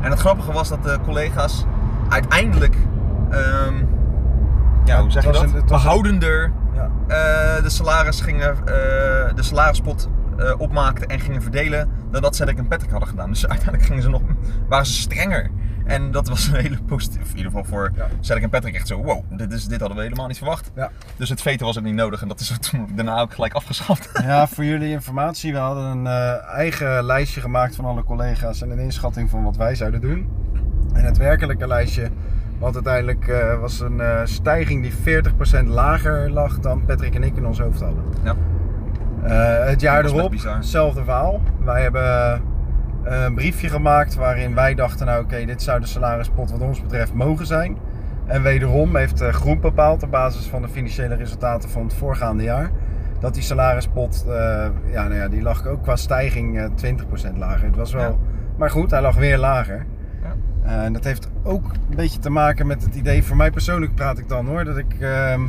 En 0.00 0.10
het 0.10 0.18
grappige 0.20 0.52
was 0.52 0.68
dat 0.68 0.82
de 0.82 0.98
collega's 1.04 1.64
uiteindelijk, 2.08 2.76
ehm, 3.30 3.74
ja, 4.84 5.00
hoe 5.00 5.10
zeg 5.10 5.24
je 5.24 5.32
dat? 5.32 5.42
een- 5.42 5.62
Behoudender 5.66 6.52
Ja. 6.74 6.90
eh, 7.06 7.62
de 7.62 7.68
salaris 7.70 8.20
gingen, 8.20 8.50
eh, 8.50 8.64
de 9.34 9.42
salarispot 9.42 10.08
eh, 10.38 10.54
opmaakten 10.58 11.08
en 11.08 11.20
gingen 11.20 11.42
verdelen 11.42 11.88
dan 12.10 12.22
dat 12.22 12.36
Cedric 12.36 12.58
en 12.58 12.68
Patrick 12.68 12.90
hadden 12.90 13.08
gedaan. 13.08 13.28
Dus 13.30 13.46
uiteindelijk 13.48 13.86
gingen 13.88 14.02
ze 14.02 14.08
nog, 14.08 14.20
waren 14.68 14.86
ze 14.86 14.92
strenger. 14.92 15.50
En 15.88 16.10
dat 16.10 16.28
was 16.28 16.46
een 16.46 16.54
hele 16.54 16.78
positief, 16.86 17.30
in 17.30 17.36
ieder 17.36 17.44
geval 17.44 17.64
voor 17.64 17.90
Ja. 17.96 18.06
Cedric 18.20 18.42
en 18.42 18.50
Patrick 18.50 18.74
echt 18.74 18.86
zo, 18.86 19.02
wow, 19.02 19.24
dit, 19.30 19.52
is, 19.52 19.66
dit 19.66 19.80
hadden 19.80 19.96
we 19.96 20.02
helemaal 20.02 20.26
niet 20.26 20.36
verwacht. 20.36 20.70
Ja. 20.74 20.90
Dus 21.16 21.28
het 21.28 21.42
veto 21.42 21.64
was 21.66 21.78
ook 21.78 21.84
niet 21.84 21.94
nodig 21.94 22.22
en 22.22 22.28
dat 22.28 22.40
is 22.40 22.56
toen 22.60 22.88
daarna 22.94 23.20
ook 23.20 23.34
gelijk 23.34 23.52
afgeschaft. 23.52 24.10
Ja, 24.22 24.46
voor 24.46 24.64
jullie 24.64 24.90
informatie. 24.90 25.52
We 25.52 25.58
hadden 25.58 25.84
een 25.84 26.06
eh, 26.06 26.54
eigen 26.54 27.04
lijstje 27.04 27.40
gemaakt 27.40 27.74
van 27.76 27.84
alle 27.84 28.04
collega's 28.04 28.62
en 28.62 28.70
een 28.70 28.78
inschatting 28.78 29.30
van 29.30 29.42
wat 29.44 29.56
wij 29.56 29.74
zouden 29.74 30.00
doen. 30.00 30.28
En 30.92 31.04
het 31.04 31.16
werkelijke 31.16 31.66
lijstje, 31.66 32.10
wat 32.58 32.74
uiteindelijk 32.74 33.28
eh, 33.28 33.60
was 33.60 33.80
een 33.80 34.00
eh, 34.00 34.20
stijging 34.24 34.82
die 34.82 35.22
40% 35.62 35.64
lager 35.66 36.30
lag 36.30 36.58
dan 36.60 36.84
Patrick 36.84 37.14
en 37.14 37.22
ik 37.22 37.36
in 37.36 37.46
ons 37.46 37.60
hoofd 37.60 37.80
hadden. 37.80 38.04
Ja. 38.22 38.36
Het 39.66 39.80
jaar 39.80 40.04
erop, 40.04 40.32
hetzelfde 40.32 41.04
verhaal. 41.04 41.40
Wij 41.64 41.82
hebben 41.82 42.42
een 43.12 43.34
briefje 43.34 43.68
gemaakt 43.68 44.14
waarin 44.14 44.54
wij 44.54 44.74
dachten, 44.74 45.06
nou 45.06 45.22
oké, 45.24 45.44
dit 45.44 45.62
zou 45.62 45.80
de 45.80 45.86
salarispot 45.86 46.50
wat 46.50 46.60
ons 46.60 46.82
betreft 46.82 47.14
mogen 47.14 47.46
zijn. 47.46 47.76
En 48.26 48.42
wederom 48.42 48.96
heeft 48.96 49.18
de 49.18 49.32
groep 49.32 49.60
bepaald 49.60 50.02
op 50.02 50.10
basis 50.10 50.46
van 50.46 50.62
de 50.62 50.68
financiële 50.68 51.14
resultaten 51.14 51.70
van 51.70 51.82
het 51.82 51.94
voorgaande 51.94 52.42
jaar. 52.42 52.70
Dat 53.20 53.34
die 53.34 53.42
salarispot, 53.42 54.24
eh, 54.28 54.34
ja, 54.92 55.02
nou 55.02 55.14
ja, 55.14 55.28
die 55.28 55.42
lag 55.42 55.66
ook 55.66 55.82
qua 55.82 55.96
stijging 55.96 56.58
eh 56.58 56.64
20% 56.74 57.38
lager. 57.38 57.66
Het 57.66 57.76
was 57.76 57.92
wel, 57.92 58.02
Ja. 58.10 58.16
maar 58.56 58.70
goed, 58.70 58.90
hij 58.90 59.00
lag 59.00 59.16
weer 59.16 59.38
lager. 59.38 59.86
Ja. 60.22 60.34
Eh, 60.70 60.84
En 60.84 60.92
dat 60.92 61.04
heeft 61.04 61.28
ook 61.42 61.64
een 61.90 61.96
beetje 61.96 62.18
te 62.18 62.30
maken 62.30 62.66
met 62.66 62.82
het 62.82 62.94
idee, 62.94 63.22
voor 63.24 63.36
mij 63.36 63.50
persoonlijk 63.50 63.94
praat 63.94 64.18
ik 64.18 64.28
dan 64.28 64.46
hoor, 64.46 64.64
dat 64.64 64.76
ik, 64.76 64.94
ehm, 65.00 65.40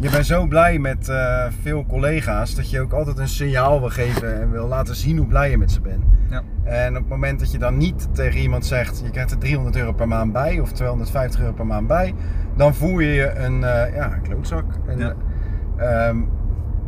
je 0.00 0.10
bent 0.10 0.26
zo 0.26 0.46
blij 0.46 0.78
met 0.78 1.08
eh, 1.08 1.46
veel 1.62 1.86
collega's 1.86 2.54
dat 2.54 2.70
je 2.70 2.80
ook 2.80 2.92
altijd 2.92 3.18
een 3.18 3.28
signaal 3.28 3.80
wil 3.80 3.88
geven 3.90 4.40
en 4.40 4.50
wil 4.50 4.66
laten 4.68 4.94
zien 4.96 5.16
hoe 5.16 5.26
blij 5.26 5.50
je 5.50 5.58
met 5.58 5.70
ze 5.72 5.80
bent. 5.80 6.04
Ja. 6.30 6.42
En 6.64 6.88
op 6.96 7.02
het 7.02 7.08
moment 7.08 7.38
dat 7.40 7.50
je 7.52 7.58
dan 7.58 7.76
niet 7.76 8.08
tegen 8.14 8.40
iemand 8.40 8.66
zegt, 8.66 9.00
je 9.04 9.10
krijgt 9.10 9.30
er 9.30 9.38
300 9.38 9.76
euro 9.76 9.92
per 9.92 10.08
maand 10.08 10.32
bij 10.32 10.60
of 10.60 10.72
250 10.72 11.40
euro 11.40 11.52
per 11.52 11.66
maand 11.66 11.86
bij, 11.86 12.14
dan 12.56 12.74
voel 12.74 12.98
je 12.98 13.08
je 13.12 13.34
een, 13.34 13.64
eh, 13.64 13.94
ja, 13.94 14.12
een 14.12 14.22
klootzak. 14.22 14.64
En, 14.86 14.98
Ja. 14.98 15.14
ehm, 15.76 16.18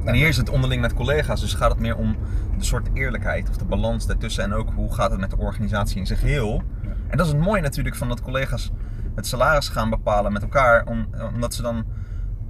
En 0.04 0.14
hier 0.14 0.28
is 0.28 0.36
het 0.36 0.48
onderling 0.50 0.80
met 0.80 0.94
collega's, 0.94 1.40
dus 1.40 1.54
gaat 1.54 1.70
het 1.70 1.80
meer 1.80 1.96
om 1.96 2.16
de 2.58 2.64
soort 2.64 2.88
eerlijkheid 2.92 3.48
of 3.48 3.56
de 3.56 3.64
balans 3.64 4.06
daartussen 4.06 4.44
en 4.44 4.52
ook 4.52 4.68
hoe 4.74 4.94
gaat 4.94 5.10
het 5.10 5.20
met 5.20 5.30
de 5.30 5.36
organisatie 5.38 5.98
in 5.98 6.06
zijn 6.06 6.18
geheel. 6.18 6.62
Ja. 6.82 6.88
En 7.08 7.16
dat 7.16 7.26
is 7.26 7.32
het 7.32 7.40
mooie 7.42 7.60
natuurlijk 7.62 7.96
van 7.96 8.08
dat 8.08 8.22
collega's 8.22 8.72
het 9.14 9.26
salaris 9.26 9.68
gaan 9.68 9.90
bepalen 9.90 10.32
met 10.32 10.42
elkaar, 10.42 10.86
om, 10.86 11.06
omdat 11.34 11.54
ze 11.54 11.62
dan 11.62 11.84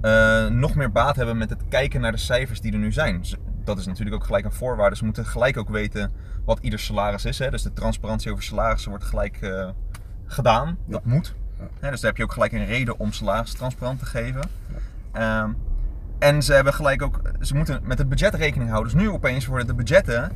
eh, 0.01 0.47
nog 0.47 0.75
meer 0.75 0.91
baat 0.91 1.15
hebben 1.15 1.37
met 1.37 1.49
het 1.49 1.61
kijken 1.69 2.01
naar 2.01 2.11
de 2.11 2.17
cijfers 2.17 2.61
die 2.61 2.71
er 2.71 2.77
nu 2.77 2.91
zijn. 2.91 3.23
Dat 3.63 3.77
is 3.77 3.85
natuurlijk 3.85 4.15
ook 4.15 4.23
gelijk 4.23 4.45
een 4.45 4.51
voorwaarde. 4.51 4.95
Ze 4.95 5.05
moeten 5.05 5.25
gelijk 5.25 5.57
ook 5.57 5.69
weten 5.69 6.11
wat 6.45 6.59
ieder 6.61 6.79
salaris 6.79 7.25
is. 7.25 7.39
Hè? 7.39 7.49
Dus 7.49 7.61
de 7.61 7.73
transparantie 7.73 8.31
over 8.31 8.43
salarissen 8.43 8.89
wordt 8.89 9.05
gelijk 9.05 9.37
eh, 9.41 9.69
gedaan. 10.25 10.77
Dat 10.85 11.05
moet. 11.05 11.35
Ja. 11.59 11.63
Hè, 11.79 11.89
dus 11.89 11.99
daar 11.99 12.09
heb 12.09 12.17
je 12.17 12.23
ook 12.23 12.31
gelijk 12.31 12.51
een 12.51 12.65
reden 12.65 12.99
om 12.99 13.11
salaris 13.11 13.53
transparant 13.53 13.99
te 13.99 14.05
geven. 14.05 14.41
Ehm, 15.11 15.51
en 16.19 16.43
ze 16.43 16.53
hebben 16.53 16.73
gelijk 16.73 17.01
ook, 17.01 17.21
ze 17.41 17.55
moeten 17.55 17.81
met 17.83 17.97
het 17.97 18.09
budget 18.09 18.33
rekening 18.33 18.69
houden. 18.69 18.93
Dus 18.93 19.01
nu 19.01 19.09
opeens 19.09 19.45
worden 19.45 19.67
de 19.67 19.73
budgetten, 19.73 20.31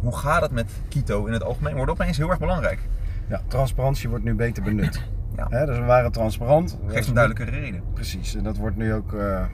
hoe 0.00 0.16
gaat 0.16 0.42
het 0.42 0.50
met 0.50 0.70
Kito 0.88 1.26
in 1.26 1.32
het 1.32 1.42
algemeen, 1.42 1.76
worden 1.76 1.94
opeens 1.94 2.16
heel 2.16 2.30
erg 2.30 2.38
belangrijk. 2.38 2.80
ja, 3.28 3.42
transparantie 3.48 4.08
wordt 4.08 4.24
nu 4.24 4.34
beter 4.34 4.62
benut. 4.62 5.02
Ja. 5.36 5.46
Hè, 5.50 5.66
dus 5.66 5.78
we 5.78 5.84
waren 5.84 6.12
transparant. 6.12 6.78
Geeft 6.86 7.08
een 7.08 7.14
duidelijke 7.14 7.50
reden. 7.50 7.82
Precies, 7.94 8.34
en 8.34 8.42
dat 8.42 8.56
wordt 8.56 8.76
nu 8.76 8.94
ook 8.94 9.12
eh, 9.12 9.44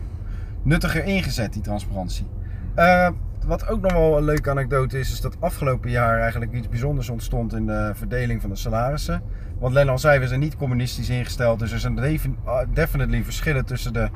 nuttiger 0.62 1.04
ingezet, 1.04 1.52
die 1.52 1.62
transparantie. 1.62 2.26
Eh, 2.74 3.08
wat 3.46 3.68
ook 3.68 3.80
nog 3.80 3.92
wel 3.92 4.16
een 4.16 4.24
leuke 4.24 4.50
anekdote 4.50 4.98
is, 4.98 5.12
is 5.12 5.20
dat 5.20 5.36
afgelopen 5.40 5.90
jaar 5.90 6.20
eigenlijk 6.20 6.52
iets 6.52 6.68
bijzonders 6.68 7.08
ontstond 7.08 7.54
in 7.54 7.66
de 7.66 7.90
verdeling 7.94 8.40
van 8.40 8.50
de 8.50 8.56
salarissen. 8.56 9.22
Want 9.58 9.74
Len 9.74 9.88
al 9.88 9.98
zei, 9.98 10.18
we 10.18 10.26
zijn 10.26 10.40
niet 10.40 10.56
communistisch 10.56 11.08
ingesteld, 11.08 11.58
dus 11.58 11.72
er 11.72 11.78
zijn 11.78 11.98
ah, 12.44 12.66
definitely 12.72 13.24
verschillen 13.24 13.64
tussen, 13.64 13.92
de, 13.92 14.08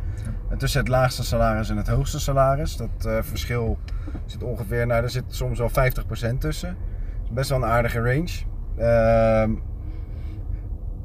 tussen 0.56 0.80
het 0.80 0.88
laagste 0.88 1.24
salaris 1.24 1.70
en 1.70 1.76
het 1.76 1.88
hoogste 1.88 2.20
salaris. 2.20 2.76
Dat 2.76 3.06
eh, 3.06 3.18
verschil 3.20 3.78
zit 4.26 4.42
ongeveer, 4.42 4.86
nou, 4.86 5.02
er 5.02 5.10
zit 5.10 5.24
soms 5.28 5.58
wel 5.58 5.70
50% 6.34 6.38
tussen. 6.38 6.76
Best 7.30 7.50
wel 7.50 7.58
een 7.58 7.68
aardige 7.68 8.00
range. 8.00 8.44
Ehm, 8.76 9.50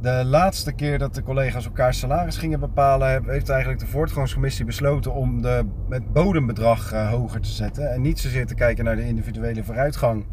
de 0.01 0.25
laatste 0.25 0.71
keer 0.71 0.97
dat 0.97 1.15
de 1.15 1.23
collega's 1.23 1.65
elkaar 1.65 1.93
salaris 1.93 2.37
gingen 2.37 2.59
bepalen, 2.59 3.23
heeft 3.25 3.49
eigenlijk 3.49 3.79
de 3.79 3.87
voortgangscommissie 3.87 4.65
besloten 4.65 5.13
om 5.13 5.41
de, 5.41 5.65
het 5.89 6.13
bodembedrag 6.13 6.91
eh, 6.91 7.09
hoger 7.09 7.41
te 7.41 7.49
zetten. 7.49 7.91
En 7.91 8.01
niet 8.01 8.19
zozeer 8.19 8.45
te 8.45 8.55
kijken 8.55 8.85
naar 8.85 8.95
de 8.95 9.07
individuele 9.07 9.63
vooruitgang 9.63 10.25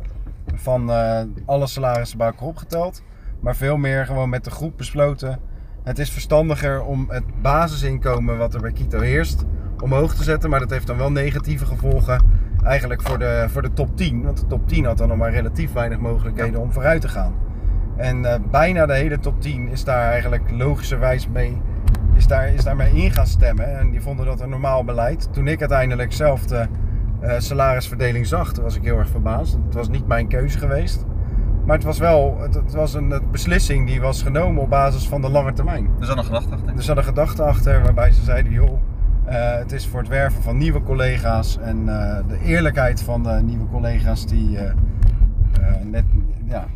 van 0.55 0.91
eh, 0.91 1.21
alle 1.47 1.67
salarissen 1.67 2.19
bij 2.19 2.27
elkaar 2.27 2.49
opgeteld. 2.49 3.03
Maar 3.41 3.57
veel 3.57 3.77
meer 3.77 4.07
gewoon 4.07 4.29
met 4.29 4.45
de 4.45 4.51
groep 4.51 4.77
besloten. 4.77 5.41
Het 5.85 5.99
is 5.99 6.11
verstandiger 6.11 6.83
om 6.83 7.07
het 7.09 7.43
basisinkomen 7.43 8.39
wat 8.39 8.55
er 8.55 8.61
bij 8.61 8.73
Kito 8.73 9.01
heerst 9.01 9.45
omhoog 9.83 10.15
te 10.15 10.23
zetten. 10.23 10.51
Maar 10.51 10.61
dat 10.61 10.71
heeft 10.71 10.87
dan 10.87 10.97
wel 10.97 11.13
negatieve 11.13 11.67
gevolgen 11.67 12.23
eigenlijk 12.65 13.03
voor 13.03 13.19
de, 13.19 13.45
voor 13.49 13.63
de 13.63 13.73
top 13.73 13.97
10. 13.97 14.23
Want 14.23 14.41
de 14.41 14.47
top 14.47 14.69
10 14.69 14.85
had 14.85 14.99
dan 14.99 15.09
nog 15.09 15.17
maar 15.17 15.31
relatief 15.31 15.73
weinig 15.73 15.99
mogelijkheden 15.99 16.61
om 16.61 16.73
vooruit 16.73 17.01
te 17.01 17.09
gaan. 17.09 17.48
En 17.99 18.25
eh, 18.25 18.41
bijna 18.51 18.87
de 18.87 18.95
hele 18.95 19.19
top 19.19 19.41
10 19.41 19.69
is 19.69 19.85
daar 19.85 20.11
eigenlijk 20.11 20.51
logischerwijs 20.51 21.29
mee, 21.29 21.61
is 22.15 22.27
daar, 22.27 22.49
is 22.49 22.65
daarmee 22.65 22.93
in 22.93 23.11
gaan 23.11 23.27
stemmen. 23.27 23.79
En 23.79 23.91
die 23.91 24.01
vonden 24.01 24.27
dat 24.27 24.41
een 24.41 24.49
normaal 24.49 24.85
beleid. 24.85 25.29
Toen 25.33 25.49
ik 25.49 25.61
uiteindelijk 25.61 26.13
zelf 26.13 26.47
de 26.47 26.67
eh, 27.21 27.35
salarisverdeling 27.39 28.27
zag, 28.27 28.57
was 28.57 28.77
ik 28.77 28.83
heel 28.83 28.99
erg 28.99 29.09
verbaasd. 29.09 29.59
Het 29.65 29.75
was 29.75 29.89
niet 29.89 30.07
mijn 30.07 30.29
keuze 30.29 30.59
geweest. 30.59 31.05
Maar 31.65 31.77
het 31.77 31.87
was 31.87 31.99
wel 31.99 32.39
het, 32.41 32.55
het 32.55 32.73
was 32.73 32.95
een 32.95 33.11
het 33.11 33.31
beslissing 33.31 33.87
die 33.87 34.01
was 34.01 34.23
genomen 34.23 34.63
op 34.63 34.71
basis 34.71 35.09
van 35.09 35.21
de 35.21 35.31
lange 35.31 35.53
termijn. 35.53 35.91
Er 36.01 36.07
zat 36.07 36.19
een 36.19 36.25
gedachte 36.25 36.55
achter. 36.55 36.77
Er 36.77 36.83
zat 36.83 36.97
een 36.97 37.05
gedachte 37.05 37.43
achter 37.43 37.83
waarbij 37.83 38.13
ze 38.13 38.23
zeiden: 38.23 38.53
joh, 38.53 38.79
eh, 39.25 39.59
het 39.59 39.73
is 39.73 39.87
voor 39.87 40.01
het 40.01 40.09
werven 40.09 40.43
van 40.43 40.57
nieuwe 40.57 40.83
collega's 40.83 41.59
en 41.59 41.85
de 42.29 42.39
eerlijkheid 42.45 43.03
van 43.03 43.23
de 43.23 43.41
nieuwe 43.45 43.67
collega's 43.67 44.27
die 44.27 44.59
net, 45.83 46.05
ja, 46.45 46.67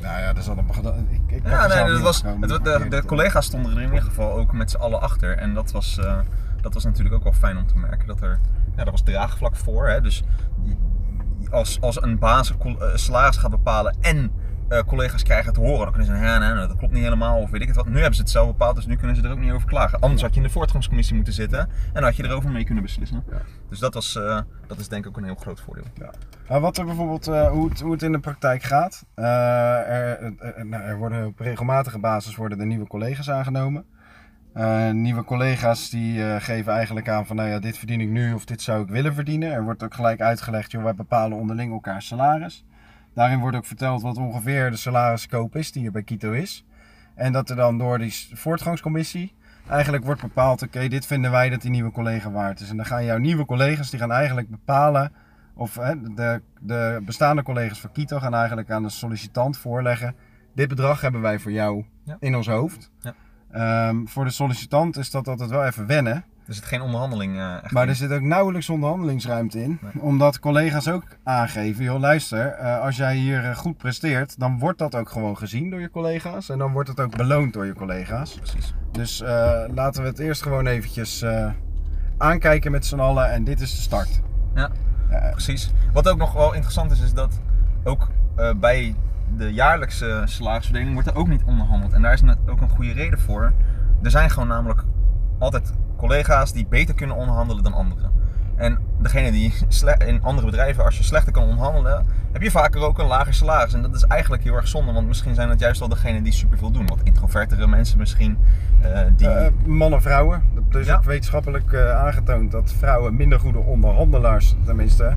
nou 0.00 0.20
ja, 0.20 0.34
er 0.34 0.42
zat 0.42 0.56
een 0.56 0.74
gedachte. 0.74 1.00
Ik, 1.08 1.20
ik 1.26 1.48
Ja, 1.48 1.66
nee, 1.66 1.92
dat 1.92 2.00
was, 2.00 2.22
het, 2.22 2.40
de, 2.40 2.46
eerlijk 2.46 2.64
de 2.64 2.80
zeggen. 2.90 3.06
collega's 3.06 3.46
stonden 3.46 3.72
er 3.72 3.82
in 3.82 3.88
ieder 3.88 4.02
geval 4.02 4.32
ook 4.32 4.52
met 4.52 4.70
z'n 4.70 4.76
allen 4.76 5.00
achter. 5.00 5.36
En 5.36 5.54
dat 5.54 5.70
was, 5.70 5.98
eh, 5.98 6.18
dat 6.60 6.74
was 6.74 6.84
natuurlijk 6.84 7.14
ook 7.14 7.22
wel 7.22 7.32
fijn 7.32 7.56
om 7.56 7.66
te 7.66 7.78
merken. 7.78 8.06
Dat 8.06 8.20
er, 8.20 8.40
ja, 8.76 8.84
er 8.84 8.90
was 8.90 9.02
draagvlak 9.02 9.56
voor. 9.56 9.88
Hè? 9.88 10.00
Dus 10.00 10.22
als, 11.50 11.80
als 11.80 12.02
een 12.02 12.18
baas 12.18 12.52
een 12.58 12.78
eh, 12.80 12.88
salaris 12.94 13.36
gaat 13.36 13.50
bepalen 13.50 13.96
en 14.00 14.32
eh, 14.70 14.82
collega's 14.86 15.22
krijgen 15.22 15.46
het 15.46 15.56
horen, 15.56 15.78
dan 15.78 15.90
kunnen 15.90 16.06
ze 16.06 16.12
zeggen, 16.12 16.30
ja, 16.30 16.38
nee, 16.38 16.54
nee, 16.54 16.66
dat 16.66 16.76
klopt 16.76 16.92
niet 16.92 17.02
helemaal 17.02 17.40
of 17.40 17.50
weet 17.50 17.60
ik 17.60 17.66
het 17.66 17.76
wat. 17.76 17.86
Nu 17.86 17.94
hebben 17.94 18.14
ze 18.14 18.20
het 18.20 18.30
zelf 18.30 18.46
bepaald, 18.46 18.76
dus 18.76 18.86
nu 18.86 18.96
kunnen 18.96 19.16
ze 19.16 19.22
er 19.22 19.30
ook 19.30 19.38
niet 19.38 19.52
over 19.52 19.68
klagen. 19.68 20.00
Anders 20.00 20.22
had 20.22 20.30
je 20.30 20.36
in 20.36 20.46
de 20.46 20.52
voortgangscommissie 20.52 21.14
moeten 21.14 21.32
zitten 21.32 21.58
en 21.58 21.68
dan 21.92 22.02
had 22.02 22.16
je 22.16 22.24
erover 22.24 22.50
mee 22.50 22.64
kunnen 22.64 22.82
beslissen. 22.82 23.24
Ja. 23.30 23.42
Dus 23.68 23.78
dat, 23.78 23.94
was, 23.94 24.16
eh, 24.16 24.40
dat 24.66 24.78
is 24.78 24.88
denk 24.88 25.04
ik 25.04 25.10
ook 25.10 25.16
een 25.16 25.24
heel 25.24 25.34
groot 25.34 25.60
voordeel. 25.60 25.84
Ja. 25.94 26.10
Maar 26.48 26.60
wat 26.60 26.78
er 26.78 26.84
bijvoorbeeld, 26.84 27.28
eh, 27.28 27.50
hoe, 27.50 27.68
het, 27.68 27.80
hoe 27.80 27.92
het 27.92 28.02
in 28.02 28.12
de 28.12 28.18
praktijk 28.18 28.62
gaat. 28.62 29.04
er, 29.14 30.34
nou, 30.64 30.82
er 30.82 30.98
worden 30.98 31.26
op 31.26 31.38
regelmatige 31.38 31.98
basis 31.98 32.36
worden 32.36 32.60
er 32.60 32.66
nieuwe 32.66 32.86
collega's 32.86 33.30
aangenomen. 33.30 33.84
Nieuwe 34.92 35.24
collega's 35.24 35.90
die 35.90 36.40
geven 36.40 36.72
eigenlijk 36.72 37.08
aan 37.08 37.26
van 37.26 37.36
nou 37.36 37.48
ja, 37.48 37.58
dit 37.58 37.78
verdien 37.78 38.00
ik 38.00 38.08
nu 38.08 38.32
of 38.32 38.44
dit 38.44 38.62
zou 38.62 38.82
ik 38.82 38.88
willen 38.88 39.14
verdienen. 39.14 39.52
Er 39.52 39.64
wordt 39.64 39.82
ook 39.82 39.94
gelijk 39.94 40.20
uitgelegd, 40.20 40.70
joh, 40.70 40.82
wij 40.82 40.94
bepalen 40.94 41.38
onderling 41.38 41.72
elkaar 41.72 42.02
salaris. 42.02 42.64
Daarin 43.14 43.38
wordt 43.38 43.56
ook 43.56 43.64
verteld 43.66 44.02
wat 44.02 44.16
ongeveer 44.16 44.70
de 44.70 44.76
salariskoop 44.76 45.56
is 45.56 45.72
die 45.72 45.86
er 45.86 45.92
bij 45.92 46.02
Kito 46.02 46.32
is. 46.32 46.64
En 47.14 47.32
dat 47.32 47.50
er 47.50 47.56
dan 47.56 47.78
door 47.78 47.98
die 47.98 48.28
voortgangscommissie 48.32 49.34
eigenlijk 49.68 50.04
wordt 50.04 50.20
bepaald, 50.20 50.62
oké, 50.62 50.88
dit 50.88 51.06
vinden 51.06 51.30
wij 51.30 51.48
dat 51.48 51.60
die 51.62 51.70
nieuwe 51.70 51.90
collega 51.90 52.30
waard 52.30 52.60
is. 52.60 52.70
En 52.70 52.76
dan 52.76 52.86
gaan 52.86 53.04
jouw 53.04 53.18
nieuwe 53.18 53.44
collega's, 53.44 53.90
die 53.90 53.98
gaan 53.98 54.12
eigenlijk 54.12 54.50
bepalen, 54.50 55.12
of 55.54 55.74
hè, 55.74 56.14
de, 56.14 56.42
de 56.60 57.02
bestaande 57.04 57.42
collega's 57.42 57.80
van 57.80 57.92
Kito 57.92 58.18
gaan 58.18 58.34
eigenlijk 58.34 58.70
aan 58.70 58.82
de 58.82 58.88
sollicitant 58.88 59.56
voorleggen, 59.58 60.14
dit 60.54 60.68
bedrag 60.68 61.00
hebben 61.00 61.20
wij 61.20 61.38
voor 61.38 61.52
jou 61.52 61.84
Ja. 62.04 62.16
in 62.20 62.36
ons 62.36 62.46
hoofd. 62.46 62.90
Ja. 63.00 63.14
Ehm, 63.50 64.06
voor 64.06 64.24
de 64.24 64.30
sollicitant 64.30 64.96
is 64.96 65.10
dat 65.10 65.28
altijd 65.28 65.50
wel 65.50 65.64
even 65.64 65.86
wennen. 65.86 66.24
Er 66.50 66.56
zit 66.56 66.64
geen 66.64 66.80
onderhandeling 66.80 67.36
eh, 67.36 67.54
echt 67.62 67.72
Maar 67.72 67.82
in. 67.82 67.88
er 67.88 67.94
zit 67.94 68.12
ook 68.12 68.20
nauwelijks 68.20 68.68
onderhandelingsruimte 68.68 69.62
in. 69.62 69.78
Nee. 69.80 70.02
Omdat 70.02 70.40
collega's 70.40 70.88
ook 70.88 71.02
aangeven, 71.22 71.84
joh 71.84 72.00
luister, 72.00 72.46
eh, 72.46 72.80
als 72.80 72.96
jij 72.96 73.16
hier 73.16 73.44
eh, 73.44 73.56
goed 73.56 73.76
presteert, 73.76 74.38
dan 74.38 74.58
wordt 74.58 74.78
dat 74.78 74.94
ook 74.94 75.08
gewoon 75.08 75.36
gezien 75.36 75.70
door 75.70 75.80
je 75.80 75.90
collega's. 75.90 76.48
En 76.48 76.58
dan 76.58 76.72
wordt 76.72 76.88
het 76.88 77.00
ook 77.00 77.16
beloond 77.16 77.52
door 77.52 77.66
je 77.66 77.72
collega's. 77.72 78.34
Precies. 78.34 78.74
Dus 78.92 79.22
laten 79.74 80.02
we 80.02 80.08
het 80.08 80.18
eerst 80.18 80.42
gewoon 80.42 80.66
eventjes 80.66 81.24
aankijken 82.18 82.70
met 82.70 82.86
z'n 82.86 82.98
allen. 82.98 83.30
En 83.30 83.44
dit 83.44 83.60
is 83.60 83.74
de 83.76 83.82
start. 83.82 84.20
Ja. 84.54 84.70
Precies. 85.30 85.72
Wat 85.92 86.08
ook 86.08 86.18
nog 86.18 86.32
wel 86.32 86.52
interessant 86.52 86.90
is, 86.90 87.00
is 87.00 87.12
dat 87.12 87.40
ook 87.84 88.08
bij 88.56 88.94
de 89.36 89.52
jaarlijkse 89.52 90.22
salarisverdeling 90.24 90.92
wordt 90.92 91.08
er 91.08 91.16
ook 91.16 91.28
niet 91.28 91.42
onderhandeld. 91.46 91.92
En 91.92 92.02
daar 92.02 92.12
is 92.12 92.22
net 92.22 92.38
ook 92.48 92.60
een 92.60 92.68
goede 92.68 92.92
reden 92.92 93.20
voor. 93.20 93.52
Er 94.02 94.10
zijn 94.10 94.30
gewoon 94.30 94.48
namelijk 94.48 94.84
altijd 95.38 95.72
collega's 96.00 96.52
die 96.52 96.66
beter 96.66 96.94
kunnen 96.94 97.16
onderhandelen 97.16 97.62
dan 97.62 97.72
anderen. 97.74 98.10
En 98.56 98.78
degene 98.98 99.30
die 99.30 99.54
in 100.06 100.22
andere 100.22 100.46
bedrijven, 100.46 100.84
als 100.84 100.96
je 100.98 101.02
slechter 101.04 101.32
kan 101.32 101.42
onderhandelen, 101.42 102.06
heb 102.32 102.42
je 102.42 102.50
vaker 102.50 102.80
ook 102.80 102.98
een 102.98 103.06
lager 103.06 103.34
salaris. 103.34 103.72
En 103.74 103.82
dat 103.82 103.94
is 103.94 104.02
eigenlijk 104.04 104.42
heel 104.42 104.54
erg 104.54 104.68
zonde, 104.68 104.92
want 104.92 105.06
misschien 105.06 105.34
zijn 105.34 105.48
het 105.48 105.60
juist 105.60 105.78
wel 105.80 105.88
degenen 105.88 106.22
die 106.22 106.32
superveel 106.32 106.70
doen. 106.70 106.86
Wat 106.86 106.98
introvertere 107.02 107.66
mensen 107.66 107.98
misschien, 107.98 108.38
eh, 108.80 109.00
die... 109.16 109.28
eh, 109.28 109.50
mannen, 109.64 110.02
vrouwen. 110.02 110.42
Er 110.70 110.80
is 110.80 110.86
Ja. 110.86 110.94
ook 110.96 111.04
wetenschappelijk 111.04 111.72
eh, 111.72 111.96
aangetoond 112.04 112.50
dat 112.50 112.72
vrouwen 112.72 113.16
minder 113.16 113.40
goede 113.40 113.58
onderhandelaars, 113.58 114.54
tenminste. 114.64 115.16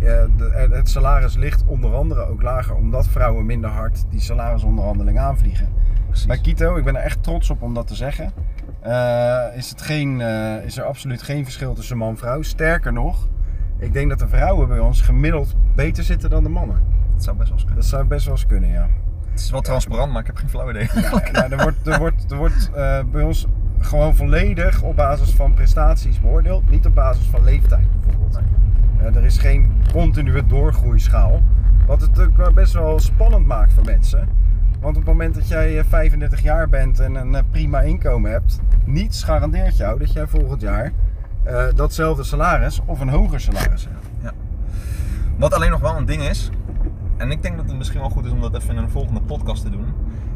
Ja. 0.00 0.26
de- 0.36 0.68
het 0.72 0.88
salaris 0.88 1.34
ligt 1.36 1.64
onder 1.66 1.94
andere 1.94 2.26
ook 2.28 2.42
lager, 2.42 2.74
omdat 2.74 3.08
vrouwen 3.08 3.46
minder 3.46 3.70
hard 3.70 4.04
die 4.10 4.20
salarisonderhandeling 4.20 5.18
aanvliegen. 5.18 5.68
precies. 6.06 6.26
Bij 6.26 6.38
Kito, 6.38 6.76
ik 6.76 6.84
ben 6.84 6.96
er 6.96 7.02
echt 7.02 7.22
trots 7.22 7.50
op 7.50 7.62
om 7.62 7.74
dat 7.74 7.86
te 7.86 7.94
zeggen, 7.94 8.32
is, 9.56 9.70
het 9.70 9.82
geen, 9.82 10.20
eh, 10.20 10.64
is 10.64 10.76
er 10.76 10.84
absoluut 10.84 11.22
geen 11.22 11.44
verschil 11.44 11.74
tussen 11.74 11.96
man 11.96 12.08
en 12.08 12.16
vrouw. 12.16 12.42
Sterker 12.42 12.92
nog, 12.92 13.28
ik 13.78 13.92
denk 13.92 14.08
dat 14.08 14.18
de 14.18 14.28
vrouwen 14.28 14.68
bij 14.68 14.78
ons 14.78 15.00
gemiddeld 15.00 15.54
beter 15.74 16.04
zitten 16.04 16.30
dan 16.30 16.42
de 16.42 16.48
mannen. 16.48 16.82
Dat 17.14 17.24
zou 17.24 17.36
best 17.36 17.48
wel 17.48 17.58
eens 17.58 17.66
kunnen. 17.66 17.82
Dat 17.82 17.90
zou 17.90 18.04
best 18.04 18.24
wel 18.24 18.34
eens 18.34 18.46
kunnen, 18.46 18.70
ja. 18.70 18.88
Het 19.30 19.40
is 19.40 19.50
wel 19.50 19.60
transparant, 19.60 20.12
maar 20.12 20.20
ik 20.20 20.26
heb 20.26 20.36
geen 20.36 20.48
flauw 20.48 20.70
idee. 20.70 20.88
Ja, 21.32 21.50
er 21.50 21.62
wordt, 21.62 21.86
er 21.86 21.98
wordt, 21.98 22.30
er 22.30 22.36
wordt 22.36 22.70
eh, 22.74 23.00
bij 23.12 23.22
ons 23.22 23.46
gewoon 23.78 24.16
volledig 24.16 24.82
op 24.82 24.96
basis 24.96 25.30
van 25.30 25.54
prestaties 25.54 26.20
beoordeeld, 26.20 26.70
niet 26.70 26.86
op 26.86 26.94
basis 26.94 27.26
van 27.26 27.44
leeftijd 27.44 27.86
bijvoorbeeld. 28.00 28.38
Eh, 28.98 29.16
er 29.16 29.24
is 29.24 29.38
geen 29.38 29.72
continue 29.92 30.46
doorgroeischaal, 30.46 31.42
wat 31.86 32.00
het 32.00 32.20
ook 32.20 32.36
wel 32.36 32.52
best 32.52 32.72
wel 32.72 32.98
spannend 32.98 33.46
maakt 33.46 33.72
voor 33.72 33.84
mensen. 33.84 34.28
Want 34.86 34.98
op 34.98 35.04
het 35.04 35.12
moment 35.12 35.34
dat 35.34 35.48
jij 35.48 35.78
eh, 35.78 35.84
35 35.88 36.42
jaar 36.42 36.68
bent 36.68 37.00
en 37.00 37.14
een 37.14 37.34
eh, 37.34 37.42
prima 37.50 37.80
inkomen 37.80 38.30
hebt, 38.30 38.60
niets 38.84 39.22
garandeert 39.22 39.76
jou 39.76 39.98
dat 39.98 40.12
jij 40.12 40.26
volgend 40.26 40.60
jaar 40.60 40.92
eh, 41.42 41.64
datzelfde 41.74 42.24
salaris 42.24 42.80
of 42.84 43.00
een 43.00 43.08
hoger 43.08 43.40
salaris 43.40 43.84
hebt. 43.90 44.34
Wat 45.36 45.52
alleen 45.52 45.70
nog 45.70 45.80
wel 45.80 45.96
een 45.96 46.04
ding 46.04 46.22
is, 46.22 46.50
en 47.16 47.30
ik 47.30 47.42
denk 47.42 47.56
dat 47.56 47.66
het 47.68 47.76
misschien 47.76 48.00
wel 48.00 48.10
goed 48.10 48.24
is 48.24 48.30
om 48.30 48.40
dat 48.40 48.54
even 48.56 48.76
in 48.76 48.82
een 48.82 48.90
volgende 48.90 49.20
podcast 49.20 49.62
te 49.62 49.70
doen, 49.70 49.86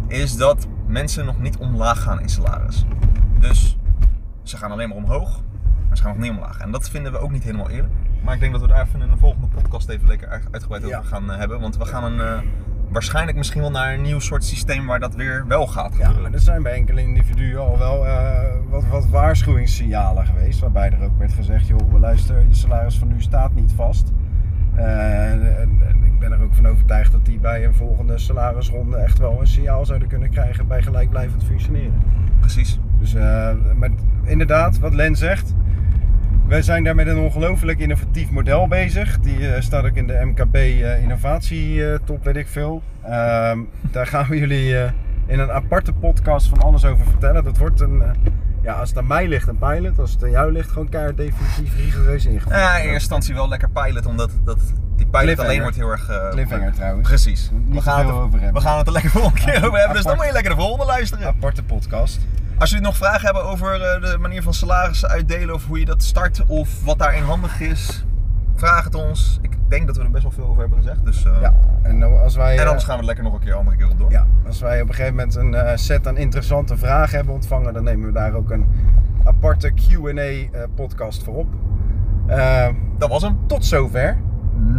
is 0.06 0.36
dat 0.36 0.66
mensen 0.86 1.24
nog 1.24 1.40
niet 1.40 1.56
omlaag 1.56 2.02
gaan 2.02 2.20
in 2.20 2.28
salaris. 2.28 2.84
Dus 3.38 3.78
ze 4.42 4.56
gaan 4.56 4.70
alleen 4.70 4.88
maar 4.88 4.96
omhoog, 4.98 5.40
maar 5.88 5.96
ze 5.96 6.02
gaan 6.02 6.12
nog 6.12 6.22
niet 6.22 6.30
omlaag. 6.30 6.58
En 6.58 6.70
dat 6.70 6.90
vinden 6.90 7.12
we 7.12 7.18
ook 7.18 7.30
niet 7.30 7.44
helemaal 7.44 7.70
eerlijk. 7.70 7.92
Maar 8.24 8.34
ik 8.34 8.40
denk 8.40 8.52
dat 8.52 8.60
we 8.60 8.66
daar 8.68 8.86
even 8.86 9.02
in 9.02 9.10
een 9.10 9.18
volgende 9.18 9.46
podcast 9.46 9.88
even 9.88 10.06
lekker 10.08 10.28
uit- 10.28 10.48
uitgebreid 10.50 10.84
over 10.84 10.96
Ja. 10.96 11.02
gaan 11.02 11.30
eh, 11.32 11.38
hebben. 11.38 11.60
Want 11.60 11.76
we 11.76 11.84
gaan 11.84 12.04
een, 12.04 12.20
eh, 12.20 12.38
waarschijnlijk 12.90 13.36
misschien 13.36 13.60
wel 13.60 13.70
naar 13.70 13.94
een 13.94 14.02
nieuw 14.02 14.18
soort 14.18 14.44
systeem 14.44 14.86
waar 14.86 15.00
dat 15.00 15.14
weer 15.14 15.44
wel 15.48 15.66
gaat 15.66 15.90
Ja, 15.90 15.96
gebeuren. 15.96 16.22
maar 16.22 16.32
er 16.32 16.40
zijn 16.40 16.62
bij 16.62 16.72
enkele 16.72 17.00
individuen 17.00 17.60
al 17.60 17.78
wel 17.78 18.06
eh, 18.06 18.38
wat, 18.68 18.84
wat 18.86 19.06
waarschuwingssignalen 19.08 20.26
geweest. 20.26 20.60
Waarbij 20.60 20.90
er 20.90 21.02
ook 21.04 21.18
werd 21.18 21.32
gezegd, 21.32 21.66
joh, 21.66 22.00
luister, 22.00 22.36
je 22.48 22.54
salaris 22.54 22.98
van 22.98 23.08
nu 23.08 23.20
staat 23.20 23.54
niet 23.54 23.72
vast. 23.76 24.12
Eh, 24.74 25.30
en, 25.32 25.58
en- 25.58 25.80
en 25.88 26.02
ik 26.04 26.18
ben 26.18 26.32
er 26.32 26.42
ook 26.42 26.54
van 26.54 26.66
overtuigd 26.68 27.12
dat 27.12 27.24
die 27.24 27.38
bij 27.38 27.64
een 27.64 27.74
volgende 27.74 28.18
salarisronde 28.18 28.96
echt 28.96 29.18
wel 29.18 29.40
een 29.40 29.46
signaal 29.46 29.84
zouden 29.86 30.08
kunnen 30.08 30.30
krijgen 30.30 30.66
bij 30.66 30.82
gelijkblijvend 30.82 31.44
functioneren. 31.44 32.02
Precies. 32.40 32.78
Dus, 32.98 33.14
eh, 33.14 33.50
maar 33.76 33.90
inderdaad, 34.24 34.78
wat 34.78 34.94
Len 34.94 35.16
zegt. 35.16 35.54
Wij 36.50 36.62
zijn 36.62 36.84
daar 36.84 36.94
met 36.94 37.06
een 37.06 37.18
ongelooflijk 37.18 37.78
innovatief 37.78 38.30
model 38.30 38.68
bezig. 38.68 39.18
Die 39.20 39.52
eh, 39.54 39.60
staat 39.60 39.84
ook 39.84 39.94
in 39.94 40.06
de 40.06 40.20
MKB 40.24 40.54
eh, 40.54 41.02
innovatietop, 41.02 42.24
weet 42.24 42.36
ik 42.36 42.48
veel. 42.48 42.82
Ehm, 43.04 43.58
daar 43.92 44.06
gaan 44.06 44.26
we 44.28 44.38
jullie 44.38 44.78
eh, 44.78 44.90
in 45.26 45.38
een 45.38 45.50
aparte 45.50 45.92
podcast 45.92 46.48
van 46.48 46.58
alles 46.62 46.84
over 46.84 47.04
vertellen. 47.06 47.44
Dat 47.44 47.58
wordt 47.58 47.80
een, 47.80 48.02
eh, 48.02 48.10
Ja, 48.62 48.72
als 48.72 48.88
het 48.88 48.98
aan 48.98 49.06
mij 49.06 49.28
ligt, 49.28 49.48
een 49.48 49.58
pilot. 49.58 49.98
Als 49.98 50.10
het 50.12 50.22
aan 50.24 50.30
jou 50.30 50.52
ligt, 50.52 50.70
gewoon 50.70 50.88
keihard 50.88 51.16
definitief 51.16 51.76
rigoureus 51.76 52.26
ingevoerd. 52.26 52.54
Ja, 52.56 52.70
in 52.70 52.76
eerste 52.76 52.92
instantie 52.92 53.34
wel 53.34 53.48
lekker 53.48 53.70
pilot, 53.70 54.06
omdat 54.06 54.30
dat, 54.44 54.58
die 54.96 55.06
pilot 55.06 55.38
alleen 55.38 55.60
wordt 55.60 55.76
heel 55.76 55.90
erg... 55.90 56.08
eh, 56.08 56.28
Cliffhanger 56.30 56.72
trouwens. 56.72 57.08
Precies. 57.08 57.50
Niet 57.52 57.74
We 57.74 57.80
gaan, 57.82 57.98
het 57.98 58.08
er, 58.08 58.14
over 58.14 58.40
hebben. 58.40 58.62
we 58.62 58.68
gaan 58.68 58.78
het 58.78 58.86
er 58.86 58.92
lekker 58.92 59.10
volgende 59.10 59.40
keer 59.40 59.56
over 59.66 59.78
hebben, 59.78 59.96
dus 59.96 60.04
dan 60.04 60.16
moet 60.16 60.26
je 60.26 60.32
lekker 60.32 60.50
de 60.50 60.60
volgende 60.60 60.84
luisteren. 60.86 61.26
Aparte 61.26 61.62
podcast. 61.62 62.20
Als 62.60 62.70
jullie 62.70 62.84
nog 62.84 62.96
vragen 62.96 63.24
hebben 63.24 63.44
over 63.44 63.82
eh, 63.82 64.10
de 64.10 64.18
manier 64.18 64.42
van 64.42 64.54
salarissen 64.54 65.08
uitdelen 65.08 65.54
of 65.54 65.66
hoe 65.66 65.78
je 65.78 65.84
dat 65.84 66.02
start 66.02 66.42
of 66.46 66.84
wat 66.84 66.98
daarin 66.98 67.22
handig 67.22 67.60
is, 67.60 68.04
vraag 68.54 68.84
het 68.84 68.94
ons. 68.94 69.38
Ik 69.42 69.56
denk 69.68 69.86
dat 69.86 69.96
we 69.96 70.02
er 70.02 70.10
best 70.10 70.22
wel 70.22 70.32
veel 70.32 70.44
over 70.44 70.60
hebben 70.60 70.78
gezegd. 70.78 71.04
Dus, 71.04 71.24
eh, 71.24 71.40
Ja. 71.40 71.54
En 71.82 71.98
nou, 71.98 72.18
als 72.18 72.36
wij... 72.36 72.52
En 72.52 72.60
eh, 72.60 72.66
anders 72.66 72.84
gaan 72.84 72.94
we 72.94 73.00
er 73.00 73.06
lekker 73.06 73.24
nog 73.24 73.34
een 73.34 73.40
keer 73.40 73.54
andere 73.54 73.76
keer 73.76 73.88
op 73.90 73.98
door. 73.98 74.10
Ja, 74.10 74.26
als 74.46 74.60
wij 74.60 74.80
op 74.80 74.88
een 74.88 74.94
gegeven 74.94 75.16
moment 75.16 75.34
een 75.34 75.78
set 75.78 76.06
aan 76.06 76.16
interessante 76.16 76.76
vragen 76.76 77.16
hebben 77.16 77.34
ontvangen, 77.34 77.72
dan 77.72 77.84
nemen 77.84 78.06
we 78.06 78.12
daar 78.12 78.32
ook 78.34 78.50
een 78.50 78.66
aparte 79.24 79.72
QA-podcast 79.74 81.22
voor 81.22 81.34
op. 81.34 81.48
Dat 82.98 83.08
was 83.08 83.22
hem. 83.22 83.38
tot 83.46 83.64
zover. 83.64 84.16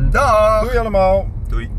Dag! 0.10 0.64
Doei 0.64 0.78
allemaal! 0.78 1.28
Doei. 1.48 1.72